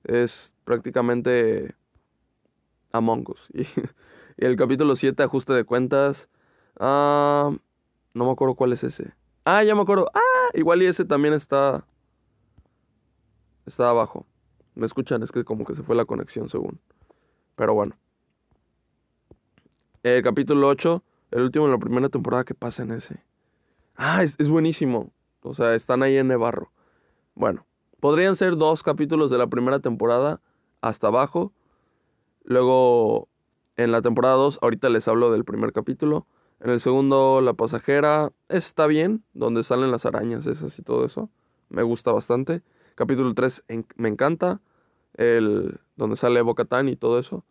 Es 0.04 0.54
prácticamente 0.64 1.74
Among 2.92 3.32
Us. 3.32 3.50
Y, 4.38 4.46
el 4.46 4.56
capítulo 4.58 4.96
7, 4.96 5.24
ajuste 5.24 5.54
de 5.54 5.64
cuentas. 5.64 6.30
Ah, 6.80 7.50
no 8.14 8.26
me 8.26 8.32
acuerdo 8.32 8.54
cuál 8.54 8.74
es 8.74 8.84
ese. 8.84 9.16
Ah, 9.44 9.64
ya 9.64 9.74
me 9.74 9.82
acuerdo. 9.82 10.12
Ah, 10.14 10.50
igual 10.54 10.84
y 10.84 10.86
ese 10.86 11.04
también 11.04 11.34
está. 11.34 11.84
Está 13.66 13.90
abajo. 13.90 14.28
¿Me 14.76 14.86
escuchan? 14.86 15.24
Es 15.24 15.32
que 15.32 15.44
como 15.44 15.66
que 15.66 15.74
se 15.74 15.82
fue 15.82 15.96
la 15.96 16.06
conexión 16.06 16.48
según. 16.48 16.80
Pero 17.56 17.74
bueno. 17.74 17.98
El 20.02 20.24
capítulo 20.24 20.70
8, 20.70 21.04
el 21.32 21.42
último 21.42 21.66
de 21.66 21.74
la 21.74 21.78
primera 21.78 22.08
temporada 22.08 22.46
que 22.46 22.54
pasa 22.54 22.84
en 22.84 22.92
ese. 22.92 23.22
Ah, 23.98 24.24
es, 24.24 24.36
es 24.40 24.48
buenísimo. 24.48 25.12
O 25.42 25.54
sea, 25.54 25.76
están 25.76 26.04
ahí 26.04 26.16
en 26.16 26.30
Nevarro. 26.30 26.72
Bueno, 27.36 27.66
podrían 28.00 28.38
ser 28.38 28.56
dos 28.56 28.82
capítulos 28.82 29.30
de 29.30 29.38
la 29.38 29.48
primera 29.48 29.80
temporada 29.80 30.40
hasta 30.80 31.08
abajo. 31.08 31.52
Luego, 32.46 33.28
en 33.76 33.92
la 33.92 34.02
temporada 34.02 34.36
2, 34.36 34.60
ahorita 34.62 34.88
les 34.88 35.06
hablo 35.10 35.32
del 35.32 35.44
primer 35.44 35.74
capítulo. 35.74 36.26
En 36.62 36.70
el 36.70 36.80
segundo, 36.80 37.42
La 37.42 37.54
Pasajera, 37.54 38.32
está 38.48 38.88
bien, 38.88 39.24
donde 39.34 39.66
salen 39.66 39.92
las 39.92 40.06
arañas 40.06 40.46
esas 40.46 40.80
y 40.80 40.82
todo 40.82 41.06
eso. 41.06 41.30
Me 41.68 41.84
gusta 41.84 42.14
bastante. 42.14 42.62
Capítulo 42.96 43.34
3 43.34 43.64
me 43.96 44.08
encanta, 44.10 44.62
el 45.16 45.80
donde 45.98 46.16
sale 46.16 46.42
Bocatán 46.42 46.88
y 46.88 46.96
todo 46.96 47.20
eso. 47.20 47.44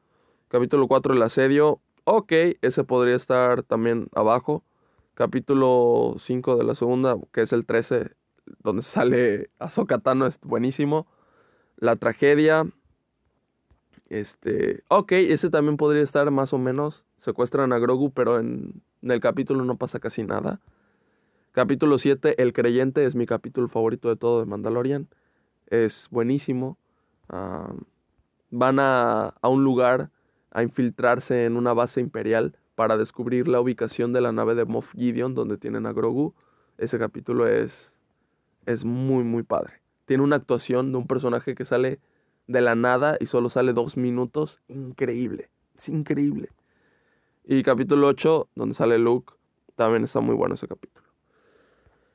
Capítulo 0.48 0.88
4, 0.88 1.14
El 1.14 1.22
Asedio, 1.22 1.80
ok, 2.10 2.32
ese 2.62 2.84
podría 2.84 3.16
estar 3.16 3.62
también 3.62 4.08
abajo. 4.14 4.64
Capítulo 5.12 6.16
5 6.18 6.56
de 6.56 6.64
la 6.64 6.74
segunda, 6.74 7.16
que 7.32 7.42
es 7.42 7.52
el 7.52 7.66
13, 7.66 8.12
donde 8.62 8.82
sale 8.82 9.50
Azokatano, 9.58 10.26
es 10.26 10.40
buenísimo. 10.40 11.06
La 11.76 11.96
Tragedia, 11.96 12.66
este, 14.08 14.82
ok, 14.88 15.12
ese 15.12 15.50
también 15.50 15.76
podría 15.76 16.02
estar 16.02 16.30
más 16.30 16.54
o 16.54 16.58
menos. 16.58 17.04
Secuestran 17.20 17.74
a 17.74 17.78
Grogu, 17.78 18.10
pero 18.10 18.38
en, 18.38 18.80
el 19.02 19.20
capítulo 19.20 19.64
no 19.66 19.76
pasa 19.76 20.00
casi 20.00 20.22
nada. 20.22 20.60
Capítulo 21.52 21.98
7, 21.98 22.40
El 22.42 22.54
Creyente, 22.54 23.04
es 23.04 23.16
mi 23.16 23.26
capítulo 23.26 23.68
favorito 23.68 24.08
de 24.08 24.16
todo 24.16 24.40
de 24.40 24.46
Mandalorian. 24.46 25.08
Es 25.66 26.08
buenísimo. 26.10 26.78
Ah, 27.28 27.70
van 28.50 28.78
a, 28.80 29.34
a 29.42 29.48
un 29.48 29.62
lugar 29.62 30.10
a 30.50 30.62
infiltrarse 30.62 31.44
en 31.44 31.56
una 31.56 31.72
base 31.72 32.00
imperial 32.00 32.56
para 32.74 32.96
descubrir 32.96 33.48
la 33.48 33.60
ubicación 33.60 34.12
de 34.12 34.20
la 34.20 34.32
nave 34.32 34.54
de 34.54 34.64
Moff 34.64 34.92
Gideon 34.94 35.34
donde 35.34 35.56
tienen 35.58 35.86
a 35.86 35.92
Grogu. 35.92 36.34
Ese 36.78 36.98
capítulo 36.98 37.46
es, 37.46 37.94
es 38.66 38.84
muy, 38.84 39.24
muy 39.24 39.42
padre. 39.42 39.82
Tiene 40.06 40.22
una 40.22 40.36
actuación 40.36 40.92
de 40.92 40.98
un 40.98 41.06
personaje 41.06 41.54
que 41.54 41.64
sale 41.64 42.00
de 42.46 42.60
la 42.60 42.74
nada 42.74 43.16
y 43.20 43.26
solo 43.26 43.50
sale 43.50 43.72
dos 43.72 43.96
minutos. 43.96 44.60
Increíble. 44.68 45.50
Es 45.76 45.88
increíble. 45.88 46.50
Y 47.44 47.62
capítulo 47.62 48.06
8, 48.08 48.48
donde 48.54 48.74
sale 48.74 48.98
Luke, 48.98 49.34
también 49.74 50.04
está 50.04 50.20
muy 50.20 50.34
bueno 50.34 50.54
ese 50.54 50.68
capítulo. 50.68 51.06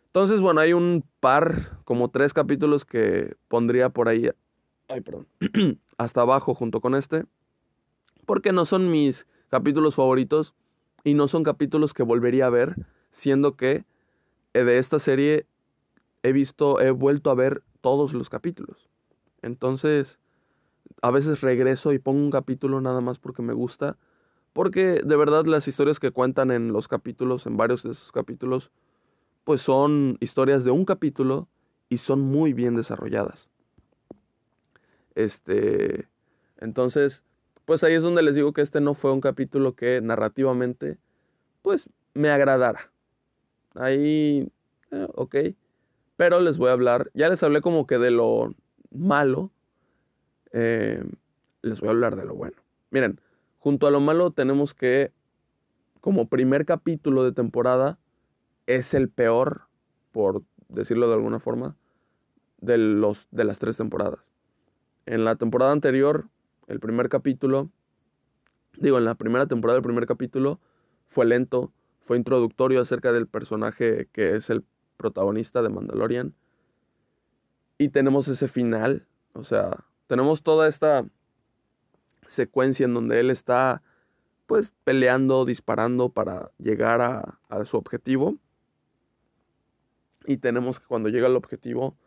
Entonces, 0.07 0.41
bueno, 0.41 0.61
hay 0.61 0.73
un 0.73 1.03
par, 1.19 1.79
como 1.85 2.09
tres 2.09 2.33
capítulos 2.33 2.85
que 2.85 3.35
pondría 3.47 3.89
por 3.89 4.09
ahí. 4.09 4.29
Ay, 4.87 5.01
perdón. 5.01 5.27
hasta 5.97 6.21
abajo 6.21 6.53
junto 6.53 6.81
con 6.81 6.93
este. 6.93 7.25
Porque 8.25 8.51
no 8.51 8.65
son 8.65 8.89
mis 8.89 9.27
capítulos 9.49 9.95
favoritos 9.95 10.53
y 11.03 11.13
no 11.13 11.27
son 11.27 11.43
capítulos 11.43 11.93
que 11.93 12.03
volvería 12.03 12.47
a 12.47 12.49
ver, 12.49 12.75
siendo 13.11 13.55
que 13.55 13.85
eh, 14.53 14.63
de 14.63 14.77
esta 14.77 14.99
serie 14.99 15.45
he 16.23 16.31
visto, 16.31 16.79
he 16.79 16.91
vuelto 16.91 17.29
a 17.29 17.35
ver 17.35 17.63
todos 17.81 18.13
los 18.13 18.29
capítulos. 18.29 18.89
Entonces, 19.41 20.17
a 21.01 21.11
veces 21.11 21.41
regreso 21.41 21.91
y 21.93 21.99
pongo 21.99 22.19
un 22.19 22.31
capítulo 22.31 22.79
nada 22.81 23.01
más 23.01 23.19
porque 23.19 23.41
me 23.41 23.53
gusta. 23.53 23.97
Porque 24.53 25.01
de 25.03 25.15
verdad 25.15 25.45
las 25.45 25.67
historias 25.67 25.99
que 25.99 26.11
cuentan 26.11 26.51
en 26.51 26.71
los 26.71 26.87
capítulos, 26.87 27.45
en 27.45 27.57
varios 27.57 27.83
de 27.83 27.91
esos 27.91 28.11
capítulos, 28.11 28.71
pues 29.43 29.61
son 29.61 30.17
historias 30.21 30.63
de 30.63 30.71
un 30.71 30.85
capítulo 30.85 31.47
y 31.89 31.97
son 31.97 32.21
muy 32.21 32.53
bien 32.53 32.75
desarrolladas. 32.75 33.49
Este, 35.15 36.07
entonces, 36.57 37.23
pues 37.65 37.83
ahí 37.83 37.93
es 37.93 38.03
donde 38.03 38.23
les 38.23 38.35
digo 38.35 38.53
que 38.53 38.61
este 38.61 38.81
no 38.81 38.93
fue 38.93 39.11
un 39.13 39.21
capítulo 39.21 39.75
que 39.75 40.01
narrativamente, 40.01 40.97
pues 41.61 41.89
me 42.13 42.29
agradara. 42.29 42.91
Ahí, 43.75 44.51
eh, 44.91 45.07
ok. 45.15 45.35
Pero 46.17 46.39
les 46.39 46.57
voy 46.57 46.69
a 46.69 46.73
hablar, 46.73 47.09
ya 47.13 47.29
les 47.29 47.41
hablé 47.41 47.61
como 47.61 47.87
que 47.87 47.97
de 47.97 48.11
lo 48.11 48.53
malo, 48.91 49.51
eh, 50.51 51.03
les 51.61 51.79
voy 51.79 51.87
a 51.89 51.91
hablar 51.91 52.15
de 52.15 52.25
lo 52.25 52.35
bueno. 52.35 52.57
Miren, 52.91 53.19
junto 53.57 53.87
a 53.87 53.91
lo 53.91 53.99
malo 53.99 54.31
tenemos 54.31 54.73
que, 54.73 55.11
como 56.01 56.27
primer 56.27 56.65
capítulo 56.65 57.23
de 57.23 57.31
temporada, 57.31 57.97
es 58.67 58.93
el 58.93 59.09
peor, 59.09 59.63
por 60.11 60.43
decirlo 60.69 61.07
de 61.07 61.15
alguna 61.15 61.39
forma, 61.39 61.75
de, 62.61 62.77
los, 62.77 63.27
de 63.31 63.45
las 63.45 63.59
tres 63.59 63.77
temporadas. 63.77 64.19
En 65.05 65.25
la 65.25 65.35
temporada 65.35 65.71
anterior, 65.71 66.27
el 66.67 66.79
primer 66.79 67.09
capítulo, 67.09 67.69
digo, 68.77 68.97
en 68.97 69.05
la 69.05 69.15
primera 69.15 69.47
temporada, 69.47 69.77
el 69.77 69.83
primer 69.83 70.05
capítulo 70.05 70.59
fue 71.07 71.25
lento, 71.25 71.71
fue 72.01 72.17
introductorio 72.17 72.81
acerca 72.81 73.11
del 73.11 73.27
personaje 73.27 74.07
que 74.11 74.35
es 74.35 74.49
el 74.49 74.63
protagonista 74.97 75.61
de 75.61 75.69
Mandalorian. 75.69 76.33
Y 77.77 77.89
tenemos 77.89 78.27
ese 78.27 78.47
final, 78.47 79.07
o 79.33 79.43
sea, 79.43 79.85
tenemos 80.07 80.43
toda 80.43 80.67
esta 80.67 81.05
secuencia 82.27 82.85
en 82.85 82.93
donde 82.93 83.19
él 83.19 83.29
está 83.29 83.81
pues 84.45 84.73
peleando, 84.83 85.45
disparando 85.45 86.09
para 86.09 86.51
llegar 86.57 87.01
a, 87.01 87.65
su 87.65 87.77
objetivo. 87.77 88.37
Y 90.25 90.37
tenemos 90.37 90.79
que 90.79 90.85
cuando 90.85 91.09
llega 91.09 91.27
al 91.27 91.35
objetivo 91.35 91.97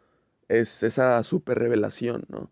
es 0.48 0.82
esa 0.82 1.22
super 1.22 1.58
revelación, 1.58 2.24
¿no? 2.28 2.50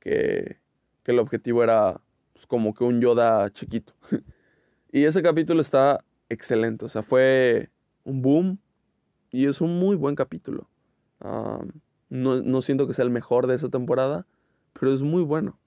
Que, 0.00 0.58
que 1.04 1.12
el 1.12 1.18
objetivo 1.18 1.62
era 1.62 2.00
pues, 2.32 2.46
como 2.46 2.74
que 2.74 2.84
un 2.84 3.00
Yoda 3.00 3.50
chiquito. 3.50 3.92
y 4.92 5.04
ese 5.04 5.22
capítulo 5.22 5.60
está 5.60 6.04
excelente, 6.28 6.84
o 6.84 6.88
sea, 6.88 7.02
fue 7.02 7.70
un 8.02 8.22
boom 8.22 8.58
y 9.30 9.46
es 9.46 9.60
un 9.60 9.78
muy 9.78 9.96
buen 9.96 10.14
capítulo. 10.14 10.68
no, 11.20 12.42
no 12.42 12.62
siento 12.62 12.86
que 12.86 12.94
sea 12.94 13.04
el 13.04 13.10
mejor 13.10 13.46
de 13.46 13.54
esa 13.54 13.68
temporada, 13.68 14.26
pero 14.72 14.92
es 14.92 15.02
muy 15.02 15.22
bueno. 15.22 15.58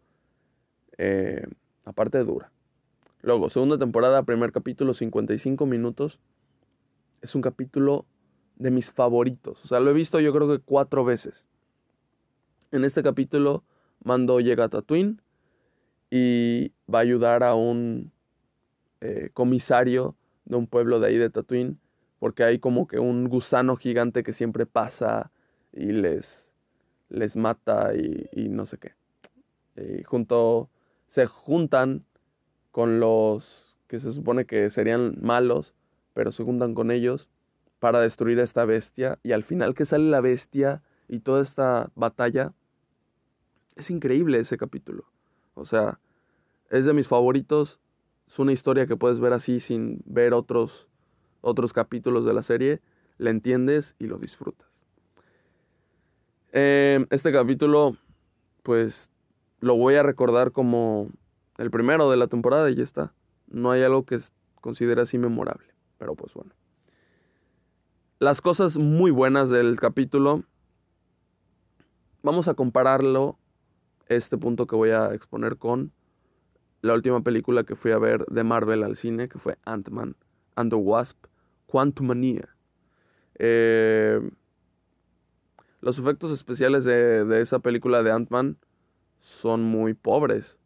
Eh, 0.98 1.46
aparte 1.86 2.18
dura. 2.24 2.52
Luego, 3.22 3.50
segunda 3.50 3.78
temporada, 3.78 4.24
primer 4.24 4.52
capítulo, 4.52 4.94
55 4.94 5.66
minutos. 5.66 6.20
Es 7.22 7.36
un 7.36 7.42
capítulo 7.42 8.06
de 8.56 8.72
mis 8.72 8.92
favoritos. 8.92 9.64
O 9.64 9.68
sea, 9.68 9.80
lo 9.80 9.92
he 9.92 9.94
visto 9.94 10.20
yo 10.20 10.34
creo 10.34 10.48
que 10.48 10.60
cuatro 10.60 11.04
veces. 11.04 11.46
En 12.72 12.84
este 12.84 13.04
capítulo, 13.04 13.64
Mando 14.04 14.40
llega 14.40 14.66
a 14.66 14.70
Tatooine 14.70 15.22
y 16.10 16.72
va 16.94 17.00
a 17.00 17.02
ayudar 17.02 17.44
a 17.44 17.56
un 17.56 18.12
eh, 19.02 19.30
comisario 19.34 20.16
de 20.46 20.56
un 20.56 20.68
pueblo 20.68 21.00
de 21.00 21.08
ahí 21.08 21.18
de 21.18 21.30
Tatooine, 21.30 21.78
porque 22.20 22.44
hay 22.44 22.60
como 22.60 22.88
que 22.88 23.00
un 23.00 23.28
gusano 23.28 23.76
gigante 23.76 24.24
que 24.24 24.34
siempre 24.34 24.66
pasa 24.66 25.32
y 25.74 25.92
les 25.92 26.48
les 27.10 27.36
mata 27.36 27.94
y, 27.96 28.50
no 28.50 28.66
sé 28.66 28.78
qué. 28.78 28.94
Y 29.76 30.04
junto, 30.04 30.70
se 31.08 31.26
juntan 31.26 32.06
con 32.72 33.00
los 33.00 33.78
que 33.88 34.00
se 34.00 34.12
supone 34.12 34.46
que 34.46 34.70
serían 34.70 35.18
malos, 35.22 35.74
pero 36.14 36.32
se 36.32 36.44
juntan 36.44 36.74
con 36.74 36.92
ellos 36.92 37.30
para 37.80 38.02
destruir 38.02 38.40
a 38.40 38.44
esta 38.44 38.66
bestia. 38.66 39.20
Y 39.24 39.32
al 39.32 39.44
final 39.44 39.76
que 39.76 39.86
sale 39.86 40.10
la 40.10 40.22
bestia 40.22 40.82
y 41.08 41.20
toda 41.20 41.42
esta 41.42 41.92
batalla, 41.96 42.54
es 43.76 43.90
increíble 43.90 44.40
ese 44.40 44.58
capítulo. 44.58 45.06
O 45.58 45.66
sea, 45.66 46.00
es 46.70 46.86
de 46.86 46.94
mis 46.94 47.08
favoritos. 47.08 47.80
Es 48.28 48.40
una 48.40 48.52
historia 48.52 48.86
que 48.86 48.96
puedes 48.96 49.20
ver 49.20 49.34
así 49.34 49.60
sin 49.60 50.02
ver 50.06 50.34
otros, 50.34 50.88
otros 51.42 51.74
capítulos 51.74 52.26
de 52.26 52.34
la 52.34 52.44
serie. 52.44 52.82
La 53.18 53.32
entiendes 53.32 53.96
y 53.98 54.06
lo 54.06 54.20
disfrutas. 54.20 54.68
Em, 56.52 57.08
este 57.10 57.32
capítulo, 57.32 57.98
pues 58.64 59.10
lo 59.60 59.76
voy 59.76 59.96
a 59.96 60.04
recordar 60.04 60.52
como 60.52 61.10
el 61.58 61.72
primero 61.72 62.10
de 62.12 62.18
la 62.18 62.28
temporada 62.28 62.70
y 62.70 62.76
ya 62.76 62.84
está. 62.84 63.14
No 63.48 63.72
hay 63.72 63.82
algo 63.82 64.06
que 64.06 64.20
considere 64.62 65.02
así 65.02 65.18
memorable, 65.18 65.74
pero 65.98 66.16
pues 66.16 66.34
bueno. 66.34 66.52
Las 68.20 68.42
cosas 68.42 68.78
muy 68.78 69.12
buenas 69.12 69.50
del 69.50 69.80
capítulo, 69.80 70.44
vamos 72.24 72.48
a 72.48 72.54
compararlo, 72.54 73.38
este 74.10 74.38
punto 74.38 74.68
que 74.68 74.76
voy 74.76 74.90
a 74.90 75.14
exponer 75.14 75.58
con 75.58 75.92
la 76.82 76.94
última 76.94 77.22
película 77.22 77.64
que 77.64 77.76
fui 77.76 77.92
a 77.92 77.98
ver 77.98 78.26
de 78.28 78.44
Marvel 78.44 78.84
al 78.84 78.96
cine, 78.96 79.30
que 79.30 79.40
fue 79.40 79.58
Ant-Man 79.66 80.16
and 80.56 80.72
the 80.72 80.76
Wasp, 80.76 81.26
Quantumania. 81.66 82.50
Eh, 83.36 84.20
los 85.82 86.00
efectos 86.00 86.32
especiales 86.32 86.84
de, 86.84 87.42
esa 87.42 87.60
película 87.60 88.04
de 88.04 88.12
Ant-Man 88.12 88.58
son 89.22 89.64
muy 89.64 89.94
pobres. 89.94 90.58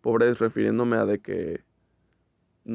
Pobres 0.00 0.38
refiriéndome 0.38 0.96
a 0.96 1.04
de 1.04 1.20
que 1.20 1.64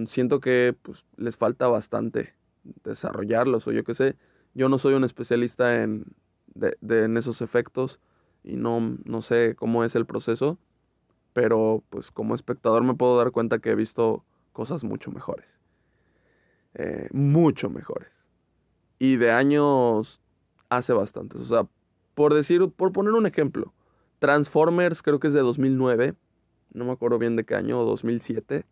siento 0.08 0.40
que 0.40 0.76
pues, 0.82 1.04
les 1.18 1.38
falta 1.38 1.68
bastante 1.68 2.36
desarrollarlos 2.84 3.68
o 3.68 3.72
yo 3.72 3.84
qué 3.84 3.94
sé. 3.94 4.16
Yo 4.54 4.70
no 4.70 4.78
soy 4.78 4.94
un 4.94 5.04
especialista 5.04 5.82
en, 5.82 6.06
de, 6.54 6.78
en 6.82 7.18
esos 7.18 7.42
efectos 7.42 8.00
y 8.44 8.56
no, 8.56 8.98
no 9.06 9.22
sé 9.22 9.56
cómo 9.56 9.84
es 9.84 9.96
el 9.96 10.06
proceso, 10.06 10.58
pero 11.34 11.84
pues 11.90 12.12
como 12.12 12.36
espectador 12.36 12.84
me 12.84 12.94
puedo 12.94 13.18
dar 13.18 13.32
cuenta 13.32 13.60
que 13.60 13.72
he 13.72 13.76
visto 13.76 14.24
cosas 14.52 14.84
mucho 14.84 15.12
mejores. 15.12 15.60
Eh, 16.76 17.08
mucho 17.12 17.70
mejores. 17.70 18.10
Y 19.00 19.18
de 19.18 19.32
años 19.32 20.22
hace 20.70 20.94
bastantes. 20.94 21.42
O 21.42 21.46
sea, 21.46 21.68
por 22.16 22.34
decir, 22.34 22.70
por 22.70 22.92
poner 22.92 23.14
un 23.14 23.26
ejemplo, 23.26 23.74
Transformers 24.20 25.02
creo 25.02 25.20
que 25.20 25.28
es 25.28 25.34
de 25.34 25.42
2009, 25.42 26.16
no 26.74 26.86
me 26.86 26.92
acuerdo 26.92 27.20
bien 27.20 27.36
de 27.36 27.44
qué 27.44 27.56
año, 27.56 27.84
2007. 27.84 28.66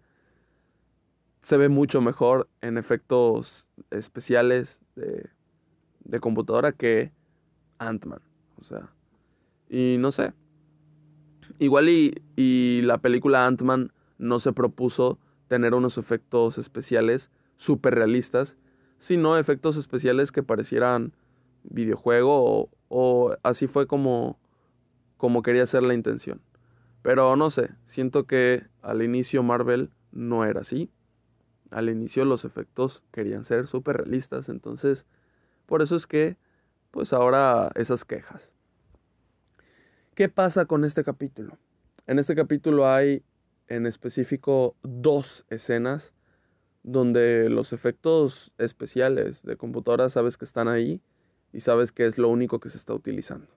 Se 1.41 1.57
ve 1.57 1.69
mucho 1.69 2.01
mejor 2.01 2.47
en 2.61 2.77
efectos 2.77 3.65
especiales 3.89 4.79
de, 4.95 5.29
de 6.03 6.19
computadora 6.19 6.71
que 6.71 7.11
Ant-Man. 7.79 8.21
O 8.59 8.63
sea, 8.63 8.91
y 9.71 9.95
no 9.97 10.11
sé. 10.11 10.33
Igual 11.57 11.89
y, 11.89 12.21
y 12.35 12.81
la 12.83 12.97
película 12.99 13.47
Ant-Man 13.47 13.91
no 14.17 14.39
se 14.39 14.51
propuso 14.53 15.17
tener 15.47 15.73
unos 15.73 15.97
efectos 15.97 16.57
especiales 16.57 17.31
súper 17.57 17.95
realistas, 17.95 18.57
sino 18.99 19.37
efectos 19.37 19.77
especiales 19.77 20.31
que 20.31 20.43
parecieran 20.43 21.13
videojuego 21.63 22.69
o, 22.89 23.35
así 23.43 23.67
fue 23.67 23.87
como, 23.87 24.39
como 25.17 25.41
quería 25.41 25.65
ser 25.65 25.83
la 25.83 25.93
intención. 25.93 26.41
Pero 27.01 27.35
no 27.35 27.49
sé, 27.49 27.71
siento 27.85 28.25
que 28.25 28.65
al 28.81 29.01
inicio 29.01 29.41
Marvel 29.41 29.89
no 30.11 30.43
era 30.43 30.61
así. 30.61 30.91
Al 31.69 31.89
inicio 31.89 32.25
los 32.25 32.43
efectos 32.43 33.01
querían 33.11 33.45
ser 33.45 33.67
súper 33.67 33.97
realistas, 33.97 34.49
entonces 34.49 35.05
por 35.65 35.81
eso 35.81 35.95
es 35.95 36.05
que 36.05 36.37
pues 36.91 37.13
ahora 37.13 37.71
esas 37.75 38.03
quejas. 38.03 38.51
¿Qué 40.21 40.29
pasa 40.29 40.65
con 40.65 40.85
este 40.85 41.03
capítulo? 41.03 41.57
En 42.05 42.19
este 42.19 42.35
capítulo 42.35 42.87
hay 42.87 43.23
en 43.67 43.87
específico 43.87 44.75
dos 44.83 45.45
escenas 45.49 46.13
donde 46.83 47.49
los 47.49 47.73
efectos 47.73 48.53
especiales 48.59 49.41
de 49.41 49.57
computadora 49.57 50.11
sabes 50.11 50.37
que 50.37 50.45
están 50.45 50.67
ahí 50.67 51.01
y 51.51 51.61
sabes 51.61 51.91
que 51.91 52.05
es 52.05 52.19
lo 52.19 52.29
único 52.29 52.59
que 52.59 52.69
se 52.69 52.77
está 52.77 52.93
utilizando. 52.93 53.47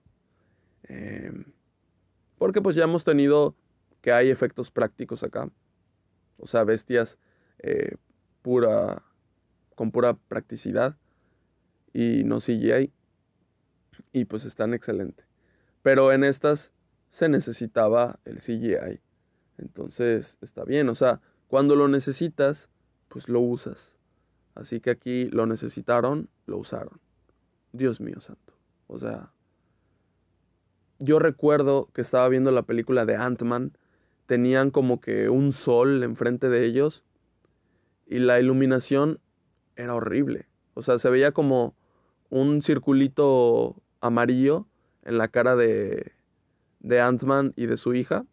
Em, 0.85 1.53
porque 2.39 2.63
pues 2.63 2.75
ya 2.75 2.85
hemos 2.85 3.03
tenido 3.03 3.55
que 4.01 4.11
hay 4.11 4.31
efectos 4.31 4.71
prácticos 4.71 5.21
acá. 5.21 5.51
O 6.39 6.47
sea, 6.47 6.63
bestias 6.63 7.19
eh, 7.59 7.97
pura, 8.41 9.03
con 9.75 9.91
pura 9.91 10.15
practicidad 10.15 10.97
y 11.93 12.23
no 12.23 12.39
CGI. 12.39 12.91
Y 14.13 14.25
pues 14.25 14.45
están 14.45 14.73
excelentes. 14.73 15.34
Pero 15.85 16.11
en 16.11 16.23
estas 16.23 16.71
se 17.11 17.29
necesitaba 17.29 18.19
el 18.25 18.39
CGI. 18.39 19.01
Entonces 19.59 20.35
está 20.41 20.63
bien. 20.63 20.89
O 20.89 20.95
sea, 20.95 21.21
cuando 21.47 21.75
lo 21.75 21.87
necesitas, 21.87 22.71
pues 23.07 23.29
lo 23.29 23.39
usas. 23.39 23.93
Así 24.55 24.79
que 24.79 24.89
aquí 24.89 25.25
lo 25.25 25.45
necesitaron, 25.45 26.27
lo 26.47 26.57
usaron. 26.57 26.99
Dios 27.71 28.01
mío 28.01 28.19
santo. 28.19 28.55
O 28.87 28.97
sea, 28.97 29.31
yo 30.97 31.19
recuerdo 31.19 31.91
que 31.93 32.01
estaba 32.01 32.27
viendo 32.29 32.49
la 32.49 32.63
película 32.63 33.05
de 33.05 33.17
Ant-Man, 33.17 33.77
tenían 34.25 34.71
como 34.71 34.99
que 34.99 35.29
un 35.29 35.53
sol 35.53 36.01
enfrente 36.01 36.49
de 36.49 36.65
ellos 36.65 37.03
y 38.07 38.17
la 38.17 38.39
iluminación 38.39 39.19
era 39.75 39.93
horrible. 39.93 40.47
O 40.73 40.81
sea, 40.81 40.97
se 40.97 41.11
veía 41.11 41.31
como 41.31 41.75
un 42.31 42.63
circulito 42.63 43.83
amarillo 44.01 44.65
en 45.05 45.17
la 45.17 45.27
cara 45.29 45.55
de, 45.55 46.11
de 46.79 47.01
Ant-Man 47.01 47.53
y 47.55 47.67
de 47.67 47.77
su 47.77 47.93
hija. 47.93 48.25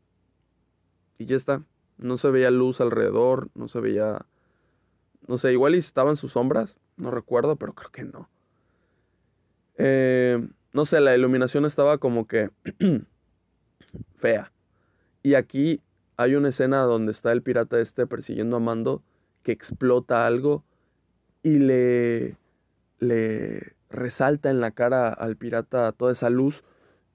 Y 1.18 1.26
ya 1.26 1.36
está. 1.36 1.62
No 1.98 2.16
se 2.16 2.30
veía 2.30 2.50
luz 2.50 2.80
alrededor, 2.80 3.48
no 3.54 3.68
se 3.68 3.80
veía... 3.80 4.26
No 5.28 5.38
sé, 5.38 5.52
igual 5.52 5.74
estaban 5.74 6.16
sus 6.16 6.32
sombras, 6.32 6.78
no 6.96 7.12
recuerdo, 7.12 7.54
pero 7.54 7.74
creo 7.74 7.92
que 7.92 8.02
no. 8.02 8.28
Eh, 9.78 10.44
no 10.72 10.84
sé, 10.84 11.00
la 11.00 11.14
iluminación 11.14 11.64
estaba 11.64 11.98
como 11.98 12.26
que 12.26 12.50
fea. 14.16 14.52
Y 15.22 15.34
aquí 15.34 15.80
hay 16.16 16.34
una 16.34 16.48
escena 16.48 16.82
donde 16.82 17.12
está 17.12 17.30
el 17.32 17.42
pirata 17.42 17.78
este 17.78 18.06
persiguiendo 18.06 18.56
a 18.56 18.60
Mando 18.60 19.02
que 19.42 19.52
explota 19.52 20.26
algo 20.26 20.64
y 21.42 21.58
le, 21.58 22.36
le 22.98 23.74
resalta 23.92 24.50
en 24.50 24.60
la 24.60 24.72
cara 24.72 25.08
al 25.08 25.36
pirata 25.36 25.92
toda 25.92 26.12
esa 26.12 26.30
luz 26.30 26.64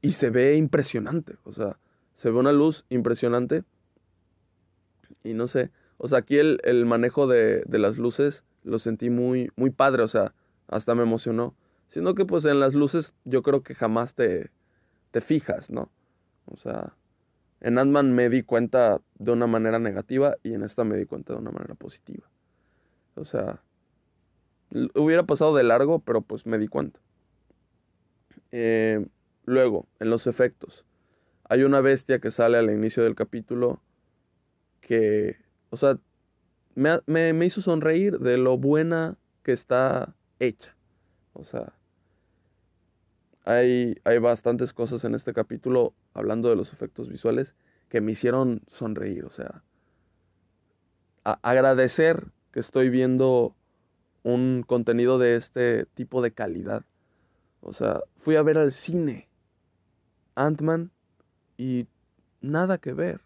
y 0.01 0.13
se 0.13 0.29
ve 0.29 0.55
impresionante. 0.55 1.35
O 1.43 1.53
sea, 1.53 1.77
se 2.15 2.29
ve 2.29 2.37
una 2.37 2.51
luz 2.51 2.85
impresionante. 2.89 3.63
Y 5.23 5.33
no 5.33 5.47
sé, 5.47 5.71
o 5.97 6.07
sea, 6.07 6.19
aquí 6.19 6.37
el, 6.37 6.59
el 6.63 6.85
manejo 6.85 7.27
de, 7.27 7.63
de, 7.65 7.79
las 7.79 7.97
luces 7.97 8.43
lo 8.63 8.79
sentí 8.79 9.09
muy, 9.09 9.51
muy 9.55 9.71
padre, 9.71 10.03
o 10.03 10.07
sea, 10.07 10.33
hasta 10.67 10.95
me 10.95 11.03
emocionó. 11.03 11.55
Sino 11.89 12.15
que 12.15 12.25
pues 12.25 12.45
en 12.45 12.59
las 12.59 12.73
luces 12.73 13.13
yo 13.25 13.41
creo 13.41 13.63
que 13.63 13.73
jamás 13.73 14.13
te, 14.13 14.51
te 15.11 15.21
fijas, 15.21 15.69
¿no? 15.69 15.89
O 16.45 16.57
sea, 16.57 16.93
en 17.59 17.77
Ant-Man 17.79 18.13
me 18.13 18.29
di 18.29 18.43
cuenta 18.43 19.01
de 19.15 19.31
una 19.31 19.47
manera 19.47 19.79
negativa 19.79 20.35
y 20.43 20.53
en 20.53 20.63
esta 20.63 20.83
me 20.83 20.97
di 20.97 21.05
cuenta 21.05 21.33
de 21.33 21.39
una 21.39 21.51
manera 21.51 21.75
positiva. 21.75 22.29
O 23.15 23.25
sea, 23.25 23.61
hubiera 24.71 25.23
pasado 25.23 25.55
de 25.55 25.63
largo, 25.63 25.99
pero 25.99 26.21
pues 26.21 26.45
me 26.45 26.57
di 26.57 26.67
cuenta. 26.67 26.99
Eh, 28.51 29.05
luego, 29.45 29.87
en 29.99 30.09
los 30.09 30.27
efectos. 30.27 30.85
Hay 31.49 31.63
una 31.63 31.81
bestia 31.81 32.19
que 32.19 32.31
sale 32.31 32.57
al 32.57 32.69
inicio 32.69 33.03
del 33.03 33.15
capítulo 33.15 33.81
que, 34.81 35.37
o 35.69 35.77
sea, 35.77 35.97
me, 36.75 36.99
me, 37.05 37.33
me 37.33 37.45
hizo 37.45 37.61
sonreír 37.61 38.19
de 38.19 38.37
lo 38.37 38.57
buena 38.57 39.17
que 39.43 39.53
está 39.53 40.15
hecha. 40.39 40.75
O 41.33 41.43
sea, 41.45 41.73
hay, 43.45 43.95
hay 44.03 44.19
bastantes 44.19 44.73
cosas 44.73 45.05
en 45.05 45.15
este 45.15 45.33
capítulo 45.33 45.93
hablando 46.13 46.49
de 46.49 46.57
los 46.57 46.73
efectos 46.73 47.07
visuales 47.07 47.55
que 47.87 48.01
me 48.01 48.11
hicieron 48.11 48.61
sonreír. 48.67 49.23
O 49.23 49.29
sea, 49.29 49.63
agradecer 51.23 52.27
que 52.51 52.59
estoy 52.59 52.89
viendo 52.89 53.55
un 54.27 54.63
contenido 54.67 55.17
de 55.19 55.37
este 55.37 55.85
tipo 55.85 56.21
de 56.21 56.31
calidad. 56.31 56.83
O 57.61 57.71
sea, 57.71 58.01
fui 58.17 58.35
a 58.35 58.41
ver 58.41 58.57
al 58.57 58.73
cine 58.73 59.29
Ant-Man 60.35 60.91
y 61.57 61.87
nada 62.41 62.77
que 62.77 62.91
ver. 62.91 63.21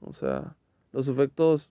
O 0.00 0.14
sea, 0.14 0.56
los 0.92 1.08
efectos 1.08 1.68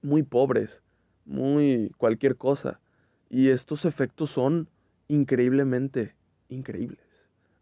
muy 0.00 0.22
pobres, 0.22 0.82
muy 1.26 1.92
cualquier 1.98 2.36
cosa. 2.36 2.80
Y 3.28 3.50
estos 3.50 3.84
efectos 3.84 4.30
son 4.30 4.68
increíblemente 5.08 6.14
increíbles. 6.48 7.04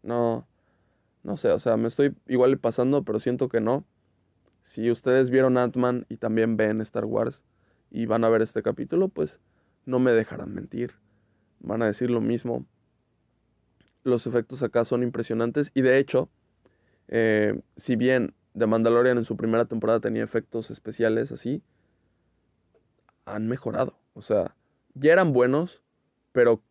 No, 0.03 0.47
no 1.23 1.35
sé, 1.35 1.49
o 1.49 1.59
sea, 1.59 1.75
me 1.75 1.89
estoy 1.89 2.15
igual 2.27 2.57
pasando, 2.59 3.03
pero 3.03 3.19
siento 3.19 3.49
que 3.49 3.59
no. 3.59 3.83
Si 4.63 4.89
ustedes 4.89 5.29
vieron 5.29 5.57
Ant-Man 5.57 6.05
y 6.07 6.15
también 6.15 6.55
ven 6.55 6.79
Star 6.79 7.03
Wars 7.03 7.41
y 7.91 8.05
van 8.05 8.23
a 8.23 8.29
ver 8.29 8.41
este 8.41 8.63
capítulo, 8.63 9.09
pues 9.09 9.37
no 9.85 9.99
me 9.99 10.11
dejarán 10.11 10.53
mentir. 10.53 10.93
Van 11.59 11.81
a 11.81 11.87
decir 11.87 12.09
lo 12.09 12.21
mismo. 12.21 12.65
Los 14.03 14.27
efectos 14.27 14.61
acá 14.63 14.85
son 14.85 15.03
impresionantes 15.03 15.71
y 15.73 15.81
de 15.81 15.97
hecho, 15.97 16.29
eh, 17.07 17.59
si 17.77 17.95
bien 17.95 18.33
The 18.57 18.67
Mandalorian 18.67 19.17
en 19.17 19.25
su 19.25 19.35
primera 19.35 19.65
temporada 19.65 19.99
tenía 19.99 20.23
efectos 20.23 20.69
especiales 20.71 21.31
así, 21.31 21.63
han 23.25 23.47
mejorado. 23.47 23.97
O 24.13 24.21
sea, 24.21 24.55
ya 24.93 25.13
eran 25.13 25.33
buenos, 25.33 25.81
pero 26.31 26.61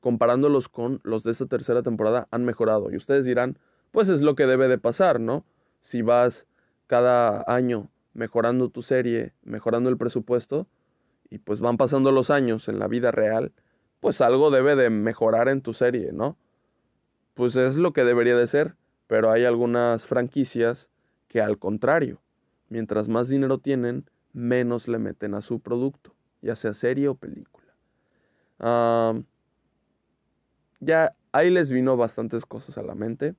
comparándolos 0.00 0.68
con 0.68 1.00
los 1.02 1.22
de 1.22 1.32
esta 1.32 1.46
tercera 1.46 1.82
temporada 1.82 2.28
han 2.30 2.44
mejorado. 2.44 2.90
Y 2.90 2.96
ustedes 2.96 3.24
dirán, 3.24 3.58
pues 3.90 4.08
es 4.08 4.20
lo 4.20 4.34
que 4.34 4.46
debe 4.46 4.68
de 4.68 4.78
pasar, 4.78 5.20
¿no? 5.20 5.44
Si 5.82 6.02
vas 6.02 6.46
cada 6.86 7.44
año 7.46 7.90
mejorando 8.14 8.70
tu 8.70 8.82
serie, 8.82 9.32
mejorando 9.42 9.90
el 9.90 9.96
presupuesto, 9.96 10.66
y 11.30 11.38
pues 11.38 11.60
van 11.60 11.76
pasando 11.76 12.12
los 12.12 12.28
años 12.28 12.68
en 12.68 12.78
la 12.78 12.88
vida 12.88 13.12
real, 13.12 13.52
pues 14.00 14.20
algo 14.20 14.50
debe 14.50 14.76
de 14.76 14.90
mejorar 14.90 15.48
en 15.48 15.62
tu 15.62 15.72
serie, 15.72 16.12
¿no? 16.12 16.36
Pues 17.34 17.56
es 17.56 17.76
lo 17.76 17.92
que 17.92 18.04
debería 18.04 18.36
de 18.36 18.46
ser, 18.46 18.74
pero 19.06 19.30
hay 19.30 19.44
algunas 19.44 20.06
franquicias 20.06 20.88
que 21.28 21.40
al 21.40 21.58
contrario, 21.58 22.20
mientras 22.68 23.08
más 23.08 23.28
dinero 23.28 23.58
tienen, 23.58 24.10
menos 24.32 24.88
le 24.88 24.98
meten 24.98 25.34
a 25.34 25.42
su 25.42 25.60
producto, 25.60 26.14
ya 26.42 26.56
sea 26.56 26.74
serie 26.74 27.08
o 27.08 27.14
película. 27.14 27.72
ya 30.80 31.14
ahí 31.32 31.50
les 31.50 31.70
vino 31.70 31.96
bastantes 31.96 32.44
cosas 32.44 32.78
a 32.78 32.82
la 32.82 32.94
mente. 32.94 33.34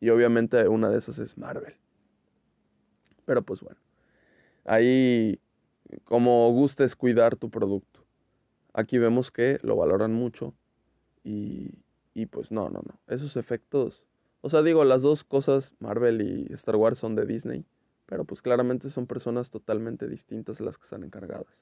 Y 0.00 0.10
obviamente 0.10 0.68
una 0.68 0.90
de 0.90 0.98
esas 0.98 1.18
es 1.18 1.38
Marvel. 1.38 1.74
Pero 3.24 3.42
pues 3.42 3.60
bueno, 3.60 3.80
ahí 4.64 5.40
como 6.04 6.50
gustes 6.52 6.96
cuidar 6.96 7.36
tu 7.36 7.50
producto. 7.50 8.04
Aquí 8.72 8.98
vemos 8.98 9.30
que 9.30 9.58
lo 9.62 9.76
valoran 9.76 10.12
mucho 10.12 10.54
y, 11.22 11.70
y 12.14 12.26
pues 12.26 12.50
no, 12.50 12.68
no, 12.70 12.80
no. 12.80 12.98
Esos 13.06 13.36
efectos, 13.36 14.04
o 14.40 14.50
sea, 14.50 14.62
digo, 14.62 14.84
las 14.84 15.02
dos 15.02 15.24
cosas, 15.24 15.72
Marvel 15.78 16.20
y 16.22 16.52
Star 16.52 16.76
Wars, 16.76 16.98
son 16.98 17.14
de 17.14 17.26
Disney, 17.26 17.64
pero 18.06 18.24
pues 18.24 18.42
claramente 18.42 18.90
son 18.90 19.06
personas 19.06 19.50
totalmente 19.50 20.08
distintas 20.08 20.60
las 20.60 20.76
que 20.76 20.84
están 20.84 21.04
encargadas. 21.04 21.56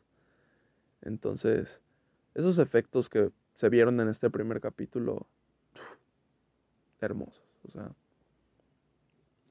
Entonces, 1.03 1.81
esos 2.35 2.59
efectos 2.59 3.09
que 3.09 3.31
se 3.55 3.69
vieron 3.69 4.01
en 4.01 4.09
este 4.09 4.31
primer 4.31 4.61
capítulo, 4.61 5.27
hermosos. 7.01 7.45
O 7.65 7.71
sea, 7.71 7.93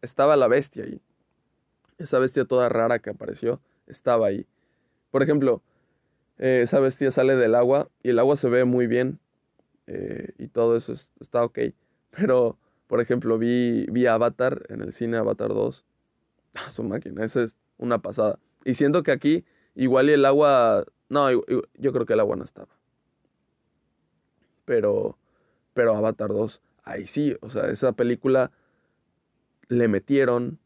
estaba 0.02 0.36
la 0.36 0.48
bestia 0.48 0.84
ahí. 0.84 1.02
Esa 1.98 2.20
bestia 2.20 2.46
toda 2.46 2.70
rara 2.70 3.00
que 3.00 3.12
apareció, 3.12 3.62
estaba 3.88 4.28
ahí. 4.28 4.48
Por 5.12 5.24
ejemplo, 5.24 5.62
eh, 6.38 6.62
esa 6.64 6.80
bestia 6.80 7.12
sale 7.12 7.36
del 7.36 7.54
agua 7.56 7.90
y 8.02 8.10
el 8.10 8.20
agua 8.20 8.36
se 8.36 8.50
ve 8.50 8.66
muy 8.66 8.88
bien 8.88 9.20
eh, 9.88 10.34
y 10.38 10.48
todo 10.48 10.76
eso 10.76 10.94
está 11.20 11.44
ok. 11.44 11.60
Pero, 12.12 12.58
por 12.88 13.02
ejemplo, 13.02 13.38
vi, 13.38 13.86
vi 13.90 14.08
Avatar 14.08 14.66
en 14.70 14.82
el 14.82 14.94
cine 14.94 15.18
Avatar 15.18 15.50
2. 15.50 15.86
Ah, 16.54 16.70
su 16.70 16.84
máquina, 16.84 17.24
esa 17.24 17.44
es 17.44 17.56
una 17.78 18.00
pasada. 18.00 18.38
Y 18.66 18.74
siento 18.74 19.04
que 19.04 19.14
aquí, 19.14 19.46
igual 19.74 20.10
y 20.10 20.14
el 20.14 20.26
agua. 20.26 20.84
No, 21.08 21.32
yo 21.32 21.94
creo 21.94 22.06
que 22.06 22.12
el 22.12 22.20
agua 22.20 22.36
no 22.36 22.44
estaba. 22.44 22.68
Pero, 24.66 25.18
pero 25.74 25.96
Avatar 25.96 26.28
2, 26.28 26.62
ahí 26.84 27.06
sí, 27.06 27.38
o 27.40 27.50
sea, 27.50 27.70
esa 27.70 27.94
película 27.94 28.52
le 29.70 29.88
metieron 29.88 30.60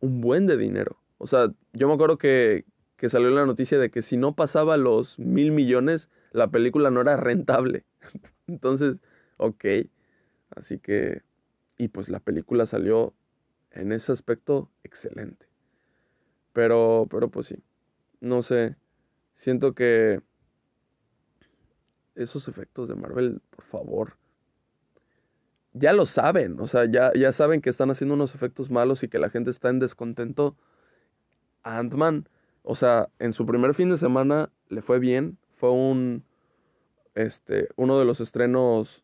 un 0.00 0.22
buen 0.22 0.46
de 0.46 0.56
dinero. 0.56 0.98
O 1.18 1.26
sea, 1.26 1.52
yo 1.74 1.88
me 1.88 1.94
acuerdo 1.94 2.16
que, 2.16 2.64
que 2.98 3.08
salió 3.08 3.30
la 3.30 3.46
noticia 3.46 3.78
de 3.78 3.90
que 3.90 4.02
si 4.02 4.16
no 4.16 4.34
pasaba 4.34 4.76
los 4.76 5.18
mil 5.20 5.52
millones, 5.52 6.10
la 6.32 6.48
película 6.50 6.90
no 6.90 7.00
era 7.00 7.16
rentable. 7.16 7.86
Entonces, 8.48 8.96
ok. 9.36 9.64
Así 10.50 10.80
que, 10.80 11.22
y 11.78 11.88
pues 11.88 12.08
la 12.08 12.18
película 12.18 12.66
salió 12.66 13.14
en 13.70 13.92
ese 13.92 14.10
aspecto 14.10 14.70
excelente. 14.82 15.46
Pero, 16.52 17.06
pero 17.08 17.30
pues 17.30 17.46
sí, 17.46 17.62
no 18.20 18.42
sé, 18.42 18.76
siento 19.36 19.74
que 19.74 20.20
esos 22.16 22.48
efectos 22.48 22.88
de 22.88 22.96
Marvel, 22.96 23.40
por 23.50 23.64
favor, 23.64 24.16
ya 25.72 25.92
lo 25.92 26.04
saben, 26.04 26.58
o 26.58 26.66
sea, 26.66 26.86
ya, 26.86 27.12
ya 27.14 27.30
saben 27.32 27.60
que 27.60 27.70
están 27.70 27.92
haciendo 27.92 28.14
unos 28.14 28.34
efectos 28.34 28.70
malos 28.70 29.04
y 29.04 29.08
que 29.08 29.20
la 29.20 29.30
gente 29.30 29.50
está 29.50 29.68
en 29.68 29.78
descontento. 29.78 30.56
Ant-Man, 31.62 32.28
o 32.70 32.74
sea, 32.74 33.08
en 33.18 33.32
su 33.32 33.46
primer 33.46 33.72
fin 33.72 33.88
de 33.88 33.96
semana 33.96 34.50
le 34.68 34.82
fue 34.82 34.98
bien, 34.98 35.38
fue 35.56 35.70
un, 35.70 36.22
este, 37.14 37.70
uno 37.76 37.98
de 37.98 38.04
los 38.04 38.20
estrenos 38.20 39.02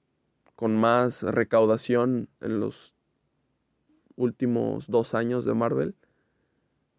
con 0.55 0.77
más 0.77 1.23
recaudación 1.23 2.29
en 2.43 2.61
los 2.61 2.93
últimos 4.17 4.87
dos 4.89 5.15
años 5.15 5.47
de 5.47 5.55
Marvel, 5.55 5.95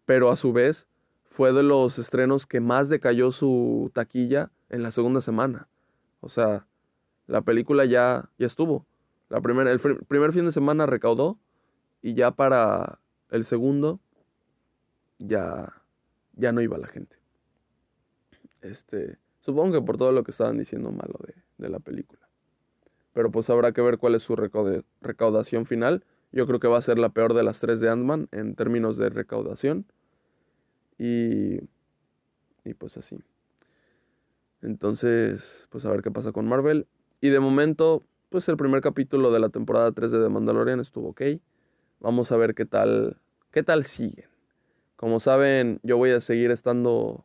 pero 0.06 0.28
a 0.28 0.34
su 0.34 0.52
vez 0.52 0.88
fue 1.30 1.52
de 1.52 1.62
los 1.62 2.00
estrenos 2.00 2.46
que 2.46 2.58
más 2.58 2.88
decayó 2.88 3.30
su 3.30 3.92
taquilla 3.94 4.50
en 4.68 4.82
la 4.82 4.90
segunda 4.90 5.20
semana. 5.20 5.68
O 6.18 6.28
sea, 6.28 6.66
la 7.28 7.42
película 7.42 7.84
ya, 7.84 8.28
ya 8.38 8.48
estuvo. 8.48 8.84
La 9.28 9.40
primera, 9.40 9.70
el 9.70 9.78
primer 9.78 10.32
fin 10.32 10.46
de 10.46 10.50
semana 10.50 10.84
recaudó 10.84 11.38
y 12.02 12.14
ya 12.14 12.32
para 12.32 12.98
el 13.30 13.44
segundo 13.44 14.00
ya, 15.18 15.72
ya 16.36 16.52
no 16.52 16.60
iba 16.60 16.78
la 16.78 16.86
gente. 16.86 17.16
Este, 18.62 19.18
supongo 19.40 19.80
que 19.80 19.84
por 19.84 19.96
todo 19.96 20.12
lo 20.12 20.24
que 20.24 20.30
estaban 20.30 20.58
diciendo 20.58 20.90
malo 20.92 21.18
de, 21.26 21.34
de 21.58 21.68
la 21.68 21.80
película. 21.80 22.26
Pero 23.12 23.30
pues 23.30 23.48
habrá 23.48 23.72
que 23.72 23.80
ver 23.80 23.98
cuál 23.98 24.14
es 24.14 24.22
su 24.22 24.36
recaudación 24.36 25.64
final. 25.64 26.04
Yo 26.32 26.46
creo 26.46 26.60
que 26.60 26.68
va 26.68 26.76
a 26.76 26.82
ser 26.82 26.98
la 26.98 27.08
peor 27.08 27.32
de 27.32 27.42
las 27.42 27.60
tres 27.60 27.80
de 27.80 27.88
Ant-Man 27.88 28.28
en 28.30 28.54
términos 28.54 28.98
de 28.98 29.08
recaudación. 29.08 29.86
Y, 30.98 31.60
y 32.64 32.74
pues 32.76 32.98
así. 32.98 33.18
Entonces, 34.60 35.66
pues 35.70 35.86
a 35.86 35.90
ver 35.90 36.02
qué 36.02 36.10
pasa 36.10 36.32
con 36.32 36.46
Marvel. 36.46 36.86
Y 37.22 37.30
de 37.30 37.40
momento, 37.40 38.04
pues 38.28 38.48
el 38.50 38.58
primer 38.58 38.82
capítulo 38.82 39.30
de 39.30 39.40
la 39.40 39.48
temporada 39.48 39.92
3 39.92 40.10
de 40.10 40.22
The 40.22 40.28
Mandalorian 40.28 40.80
estuvo 40.80 41.08
ok. 41.08 41.22
Vamos 42.00 42.32
a 42.32 42.36
ver 42.36 42.54
qué 42.54 42.66
tal, 42.66 43.16
qué 43.50 43.62
tal 43.62 43.86
siguen. 43.86 44.28
Como 44.96 45.20
saben, 45.20 45.78
yo 45.82 45.98
voy 45.98 46.10
a 46.10 46.20
seguir 46.20 46.50
estando 46.50 47.24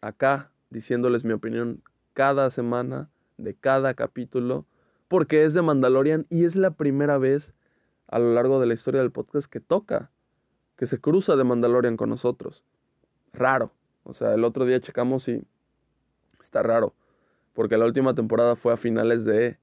acá 0.00 0.50
diciéndoles 0.70 1.24
mi 1.24 1.34
opinión 1.34 1.82
cada 2.14 2.50
semana 2.50 3.10
de 3.36 3.54
cada 3.54 3.94
capítulo, 3.94 4.66
porque 5.08 5.44
es 5.44 5.52
de 5.52 5.60
Mandalorian 5.60 6.26
y 6.30 6.44
es 6.44 6.56
la 6.56 6.70
primera 6.70 7.18
vez 7.18 7.52
a 8.08 8.18
lo 8.18 8.32
largo 8.32 8.60
de 8.60 8.66
la 8.66 8.74
historia 8.74 9.00
del 9.00 9.10
podcast 9.10 9.50
que 9.50 9.60
toca, 9.60 10.10
que 10.76 10.86
se 10.86 11.00
cruza 11.00 11.36
de 11.36 11.44
Mandalorian 11.44 11.96
con 11.96 12.08
nosotros. 12.08 12.64
Raro. 13.32 13.72
O 14.04 14.14
sea, 14.14 14.34
el 14.34 14.44
otro 14.44 14.64
día 14.64 14.80
checamos 14.80 15.28
y 15.28 15.42
está 16.40 16.62
raro, 16.62 16.94
porque 17.52 17.76
la 17.76 17.84
última 17.84 18.14
temporada 18.14 18.56
fue 18.56 18.72
a 18.72 18.76
finales 18.76 19.24
de 19.24 19.58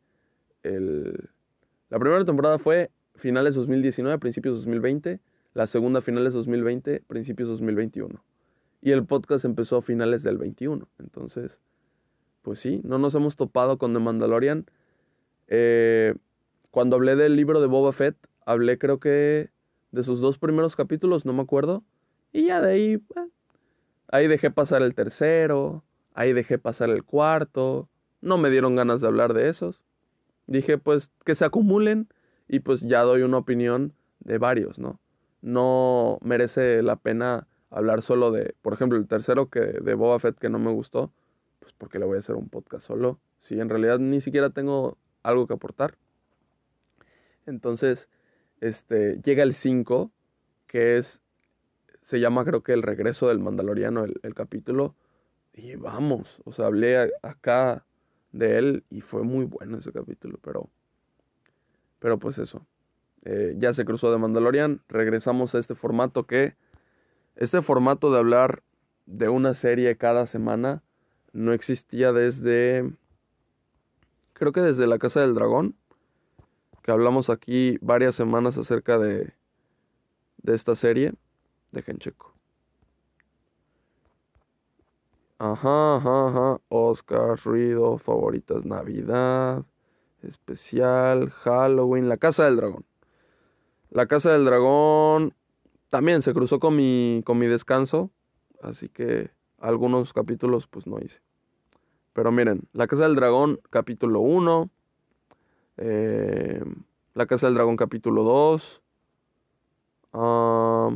el... 0.63 1.29
La 1.89 1.97
primera 1.97 2.23
temporada 2.23 2.59
fue 2.59 2.91
finales 3.15 3.55
2019, 3.55 4.19
principios 4.19 4.57
2020, 4.57 5.19
la 5.59 5.67
segunda 5.67 5.99
finales 5.99 6.31
2020, 6.31 7.01
principios 7.05 7.49
2021. 7.49 8.23
Y 8.81 8.91
el 8.91 9.05
podcast 9.05 9.43
empezó 9.43 9.75
a 9.75 9.81
finales 9.81 10.23
del 10.23 10.37
21. 10.37 10.87
Entonces, 10.99 11.59
pues 12.43 12.61
sí, 12.61 12.79
no 12.85 12.97
nos 12.97 13.13
hemos 13.13 13.35
topado 13.35 13.77
con 13.77 13.91
The 13.91 13.99
Mandalorian. 13.99 14.67
Eh, 15.49 16.15
cuando 16.71 16.95
hablé 16.95 17.17
del 17.17 17.35
libro 17.35 17.59
de 17.59 17.67
Boba 17.67 17.91
Fett, 17.91 18.15
hablé 18.45 18.77
creo 18.77 19.01
que 19.01 19.49
de 19.91 20.03
sus 20.03 20.21
dos 20.21 20.37
primeros 20.37 20.77
capítulos, 20.77 21.25
no 21.25 21.33
me 21.33 21.41
acuerdo. 21.41 21.83
Y 22.31 22.45
ya 22.45 22.61
de 22.61 22.71
ahí, 22.71 22.93
eh, 22.93 23.29
ahí 24.13 24.27
dejé 24.27 24.51
pasar 24.51 24.81
el 24.81 24.95
tercero, 24.95 25.83
ahí 26.13 26.31
dejé 26.31 26.57
pasar 26.57 26.89
el 26.89 27.03
cuarto. 27.03 27.89
No 28.21 28.37
me 28.37 28.49
dieron 28.49 28.77
ganas 28.77 29.01
de 29.01 29.07
hablar 29.07 29.33
de 29.33 29.49
esos. 29.49 29.81
Dije, 30.47 30.77
pues 30.77 31.11
que 31.25 31.35
se 31.35 31.43
acumulen 31.43 32.07
y 32.47 32.59
pues 32.61 32.79
ya 32.79 33.01
doy 33.01 33.23
una 33.23 33.39
opinión 33.39 33.91
de 34.21 34.37
varios, 34.37 34.79
¿no? 34.79 35.01
No 35.41 36.19
merece 36.21 36.81
la 36.81 36.95
pena 36.97 37.47
hablar 37.69 38.01
solo 38.01 38.31
de, 38.31 38.55
por 38.61 38.73
ejemplo, 38.73 38.97
el 38.97 39.07
tercero 39.07 39.49
que 39.49 39.59
de 39.59 39.93
Boba 39.93 40.19
Fett 40.19 40.37
que 40.37 40.49
no 40.49 40.59
me 40.59 40.71
gustó, 40.71 41.11
pues 41.59 41.73
porque 41.77 41.99
le 41.99 42.05
voy 42.05 42.17
a 42.17 42.19
hacer 42.19 42.35
un 42.35 42.49
podcast 42.49 42.85
solo, 42.85 43.19
si 43.39 43.59
en 43.59 43.69
realidad 43.69 43.99
ni 43.99 44.21
siquiera 44.21 44.49
tengo 44.49 44.97
algo 45.23 45.47
que 45.47 45.53
aportar. 45.53 45.97
Entonces, 47.45 48.09
este, 48.61 49.19
llega 49.23 49.43
el 49.43 49.53
5, 49.53 50.11
que 50.67 50.97
es, 50.97 51.21
se 52.01 52.19
llama 52.19 52.45
creo 52.45 52.63
que 52.63 52.73
el 52.73 52.83
regreso 52.83 53.27
del 53.27 53.39
Mandaloriano, 53.39 54.03
el, 54.03 54.19
el 54.23 54.33
capítulo, 54.33 54.95
y 55.53 55.75
vamos, 55.75 56.41
o 56.45 56.53
sea, 56.53 56.67
hablé 56.67 57.11
acá 57.21 57.85
de 58.31 58.57
él 58.57 58.83
y 58.89 59.01
fue 59.01 59.23
muy 59.23 59.45
bueno 59.45 59.77
ese 59.77 59.91
capítulo, 59.91 60.39
pero, 60.41 60.69
pero 61.99 62.19
pues 62.19 62.37
eso. 62.37 62.65
Eh, 63.25 63.55
ya 63.57 63.73
se 63.73 63.85
cruzó 63.85 64.11
de 64.11 64.17
Mandalorian, 64.17 64.81
regresamos 64.87 65.55
a 65.55 65.59
este 65.59 65.75
formato 65.75 66.25
que, 66.25 66.55
este 67.35 67.61
formato 67.61 68.11
de 68.11 68.19
hablar 68.19 68.63
de 69.05 69.29
una 69.29 69.53
serie 69.53 69.97
cada 69.97 70.25
semana 70.25 70.83
no 71.33 71.53
existía 71.53 72.11
desde, 72.11 72.91
creo 74.33 74.51
que 74.51 74.61
desde 74.61 74.87
la 74.87 74.99
Casa 74.99 75.21
del 75.21 75.35
Dragón, 75.35 75.75
que 76.81 76.91
hablamos 76.91 77.29
aquí 77.29 77.77
varias 77.81 78.15
semanas 78.15 78.57
acerca 78.57 78.97
de, 78.97 79.33
de 80.41 80.55
esta 80.55 80.75
serie. 80.75 81.13
Dejen 81.71 81.99
checo. 81.99 82.33
Ajá, 85.37 85.95
ajá, 85.97 86.27
ajá. 86.29 86.61
Oscar, 86.69 87.39
ruido, 87.43 87.97
favoritas, 87.97 88.65
Navidad, 88.65 89.63
especial, 90.21 91.29
Halloween, 91.29 92.09
La 92.09 92.17
Casa 92.17 92.45
del 92.45 92.57
Dragón. 92.57 92.88
La 93.91 94.05
Casa 94.05 94.31
del 94.31 94.45
Dragón 94.45 95.33
también 95.89 96.21
se 96.21 96.33
cruzó 96.33 96.59
con 96.59 96.75
mi, 96.75 97.21
con 97.25 97.37
mi 97.39 97.47
descanso, 97.47 98.11
así 98.61 98.89
que 98.89 99.31
algunos 99.57 100.13
capítulos 100.13 100.67
pues 100.67 100.85
no 100.85 100.99
hice. 100.99 101.21
Pero 102.13 102.31
miren, 102.31 102.67
La 102.73 102.87
Casa 102.87 103.03
del 103.03 103.15
Dragón 103.15 103.59
capítulo 103.69 104.19
1, 104.19 104.69
eh, 105.77 106.63
La 107.13 107.25
Casa 107.25 107.47
del 107.47 107.55
Dragón 107.55 107.77
capítulo 107.77 108.23
2, 108.23 108.81
ah, 110.13 110.89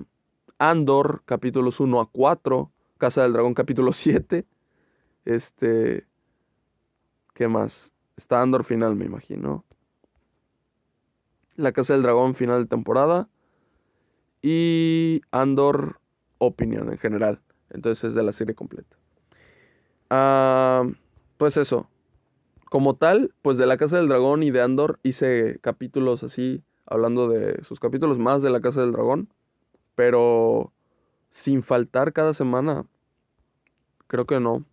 Andor 0.60 1.24
capítulos 1.26 1.80
1 1.80 2.00
a 2.00 2.10
4, 2.10 2.72
Casa 2.98 3.24
del 3.24 3.34
Dragón 3.34 3.54
capítulo 3.54 3.92
7. 3.92 4.46
Este. 5.26 6.06
¿Qué 7.34 7.48
más? 7.48 7.92
Está 8.16 8.42
Andor 8.42 8.64
final, 8.64 8.96
me 8.96 9.06
imagino. 9.06 9.66
La 11.56 11.72
Casa 11.72 11.94
del 11.94 12.04
Dragón 12.04 12.36
final 12.36 12.64
de 12.64 12.70
temporada. 12.70 13.30
Y 14.42 15.22
Andor 15.32 16.00
opinión 16.38 16.92
en 16.92 16.98
general. 16.98 17.42
Entonces 17.70 18.10
es 18.10 18.16
de 18.16 18.24
la 18.24 18.34
serie 18.34 18.56
completa. 18.56 18.98
Ah, 20.10 20.84
pues 21.38 21.58
eso. 21.58 21.90
Como 22.70 22.96
tal, 22.96 23.34
pues 23.42 23.58
de 23.58 23.66
la 23.66 23.78
Casa 23.78 23.98
del 23.98 24.08
Dragón 24.08 24.44
y 24.44 24.52
de 24.52 24.62
Andor 24.62 25.00
hice 25.04 25.60
capítulos 25.62 26.24
así, 26.24 26.64
hablando 26.86 27.28
de 27.30 27.64
sus 27.64 27.80
capítulos 27.80 28.18
más 28.18 28.42
de 28.42 28.50
la 28.50 28.62
Casa 28.62 28.82
del 28.82 28.92
Dragón. 28.92 29.30
Pero 29.96 30.72
sin 31.30 31.64
faltar 31.64 32.14
cada 32.14 32.34
semana, 32.34 32.86
creo 34.08 34.26
que 34.26 34.40
no. 34.40 34.64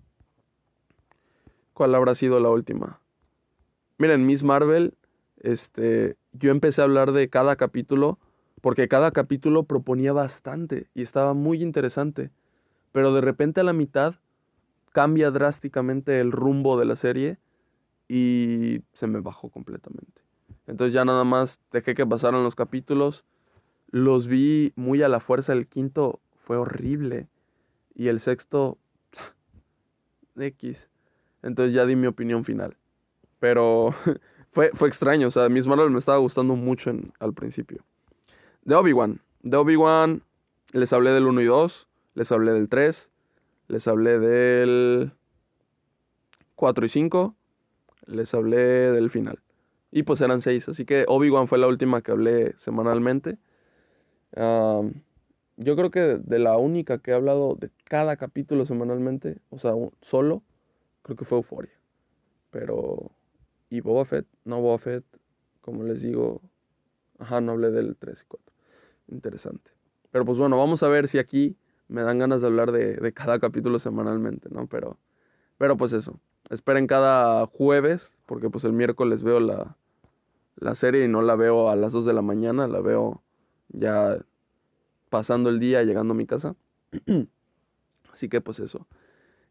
¿Cuál 1.73 1.95
habrá 1.95 2.15
sido 2.15 2.41
la 2.41 2.51
última? 2.51 3.01
Miren, 3.97 4.27
Miss 4.27 4.43
Marvel, 4.43 4.95
este, 5.41 6.17
yo 6.33 6.51
empecé 6.51 6.81
a 6.81 6.85
hablar 6.85 7.13
de 7.13 7.29
cada 7.29 7.57
capítulo 7.57 8.19
porque 8.61 8.89
cada 8.89 9.11
capítulo 9.11 9.65
proponía 9.65 10.13
bastante 10.13 10.87
y 10.95 11.03
estaba 11.03 11.35
muy 11.35 11.63
interesante. 11.63 12.31
Pero 12.93 13.15
de 13.15 13.21
repente 13.21 13.61
a 13.61 13.65
la 13.65 13.73
mitad 13.73 14.17
cambia 14.93 15.31
drásticamente 15.31 16.21
el 16.21 16.33
rumbo 16.33 16.79
de 16.79 16.85
la 16.85 16.97
serie 16.97 17.39
y 18.09 18.83
se 18.93 19.07
me 19.07 19.21
bajó 19.21 19.49
completamente. 19.49 20.21
Entonces 20.67 20.93
ya 20.93 21.05
nada 21.05 21.25
más 21.25 21.61
dejé 21.73 21.95
que 21.95 22.07
pasaran 22.07 22.43
los 22.43 22.55
capítulos. 22.55 23.25
Los 23.91 24.27
vi 24.27 24.73
muy 24.77 25.03
a 25.03 25.09
la 25.09 25.21
fuerza. 25.21 25.53
El 25.53 25.67
quinto 25.67 26.21
fue 26.45 26.57
horrible. 26.57 27.29
Y 27.95 28.09
el 28.09 28.21
sexto, 28.21 28.79
X. 30.37 30.89
Entonces 31.43 31.75
ya 31.75 31.87
di 31.87 31.97
mi 31.97 32.07
opinión 32.07 32.45
final. 32.45 32.77
Pero 33.39 33.95
fue, 34.51 34.71
fue 34.75 34.89
extraño. 34.89 35.29
O 35.29 35.31
sea, 35.31 35.49
Miss 35.49 35.67
Marvel 35.67 35.91
me 35.91 35.99
estaba 35.99 36.19
gustando 36.19 36.55
mucho 36.57 36.93
al 37.19 37.35
principio. 37.35 37.85
De 38.65 38.75
Obi-Wan. 38.75 39.21
De 39.43 39.57
Obi-Wan 39.57 40.23
les 40.73 40.93
hablé 40.93 41.13
del 41.13 41.27
1 41.27 41.41
y 41.41 41.45
2. 41.47 41.89
Les 42.15 42.33
hablé 42.33 42.53
del 42.53 42.69
3. 42.69 43.11
Les 43.69 43.89
hablé 43.89 44.19
del 44.19 45.13
4 46.57 46.87
y 46.87 46.89
5. 46.89 47.35
Les 48.07 48.35
hablé 48.35 48.59
del 48.93 49.11
final. 49.11 49.41
Y 49.91 50.03
pues 50.03 50.21
eran 50.21 50.41
6. 50.43 50.69
Así 50.69 50.85
que 50.85 51.05
Obi-Wan 51.09 51.49
fue 51.49 51.59
la 51.59 51.69
última 51.69 52.03
que 52.03 52.13
hablé 52.13 52.55
semanalmente. 52.59 53.39
yo 54.37 55.77
creo 55.77 55.91
que 55.91 56.01
de 56.01 56.39
la 56.39 56.57
única 56.57 56.99
que 56.99 57.11
he 57.13 57.15
hablado 57.15 57.55
de 57.55 57.71
cada 57.85 58.17
capítulo 58.17 58.65
semanalmente, 58.65 59.39
o 59.51 59.59
sea, 59.59 59.73
solo, 60.01 60.43
creo 61.03 61.17
que 61.17 61.25
fue 61.25 61.39
Euphoria. 61.39 61.73
Pero. 62.51 63.13
Y 63.71 63.81
Boba 63.81 64.05
Fett, 64.05 64.27
no 64.45 64.61
Boba 64.61 64.79
Fett, 64.79 65.05
como 65.61 65.85
les 65.85 66.03
digo, 66.03 66.43
ajá, 67.19 67.41
no 67.41 67.53
hablé 67.53 67.71
del 67.71 67.97
3 67.97 68.21
y 68.21 68.25
4. 68.27 68.53
Interesante. 69.09 69.71
Pero 70.11 70.25
pues 70.25 70.39
bueno, 70.39 70.59
vamos 70.59 70.83
a 70.83 70.89
ver 70.89 71.07
si 71.07 71.19
aquí 71.19 71.57
me 71.89 72.03
dan 72.03 72.19
ganas 72.19 72.41
de 72.41 72.49
hablar 72.49 72.73
de, 72.73 73.13
cada 73.13 73.39
capítulo 73.39 73.79
semanalmente, 73.79 74.49
¿no? 74.51 74.67
Pero, 74.67 74.99
pero 75.57 75.77
pues 75.77 75.93
eso. 75.93 76.21
Esperen 76.51 76.89
cada 76.89 77.47
jueves, 77.47 78.17
porque 78.27 78.51
pues 78.51 78.65
el 78.65 78.73
miércoles 78.73 79.23
veo 79.23 79.39
la, 79.39 79.77
la 80.57 80.75
serie 80.75 81.05
y 81.05 81.09
no 81.09 81.23
la 81.23 81.37
veo 81.37 81.71
a 81.71 81.77
las 81.77 81.93
2 81.93 82.07
de 82.07 82.13
la 82.13 82.23
mañana, 82.23 82.67
la 82.67 82.81
veo 82.81 83.23
ya 83.69 84.19
pasando 85.11 85.49
el 85.49 85.61
día, 85.61 85.85
llegando 85.85 86.13
a 86.13 86.17
mi 86.17 86.27
casa. 86.27 86.57
Así 88.13 88.29
que 88.29 88.41
pues 88.41 88.59
eso. 88.59 88.89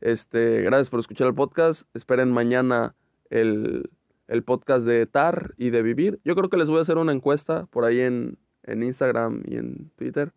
Este, 0.02 0.62
gracias 0.62 0.90
por 0.90 1.00
escuchar 1.00 1.28
el 1.28 1.36
podcast. 1.36 1.84
Esperen 1.94 2.32
mañana 2.32 2.96
el, 3.30 3.90
el, 4.30 4.44
podcast 4.44 4.86
de 4.86 5.06
TAR 5.06 5.54
y 5.58 5.70
de 5.70 5.82
Vivir. 5.82 6.20
Yo 6.24 6.36
creo 6.36 6.50
que 6.50 6.58
les 6.58 6.70
voy 6.70 6.80
a 6.80 6.82
hacer 6.82 6.98
una 6.98 7.12
encuesta 7.12 7.66
por 7.68 7.86
ahí 7.86 8.00
en, 8.02 8.38
en 8.64 8.84
Instagram 8.84 9.44
y 9.46 9.58
en 9.58 9.92
Twitter 9.98 10.32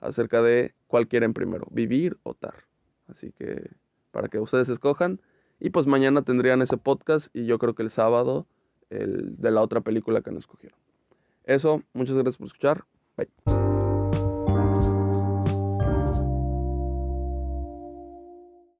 acerca 0.00 0.42
de 0.42 0.74
cuál 0.86 1.08
quieren 1.08 1.34
primero, 1.34 1.66
Vivir 1.70 2.18
o 2.22 2.34
TAR. 2.34 2.64
Así 3.08 3.32
que 3.32 3.70
para 4.10 4.28
que 4.28 4.38
ustedes 4.38 4.68
escojan. 4.68 5.20
Y 5.60 5.70
pues 5.70 5.86
mañana 5.86 6.22
tendrían 6.22 6.62
ese 6.62 6.76
podcast 6.76 7.34
y 7.34 7.46
yo 7.46 7.58
creo 7.58 7.74
que 7.74 7.82
el 7.82 7.90
sábado 7.90 8.46
el 8.90 9.36
de 9.36 9.50
la 9.50 9.62
otra 9.62 9.80
película 9.80 10.20
que 10.20 10.30
nos 10.30 10.44
escogieron. 10.44 10.78
Eso, 11.44 11.82
muchas 11.92 12.14
gracias 12.14 12.36
por 12.36 12.46
escuchar. 12.46 12.84
Bye. 13.16 13.75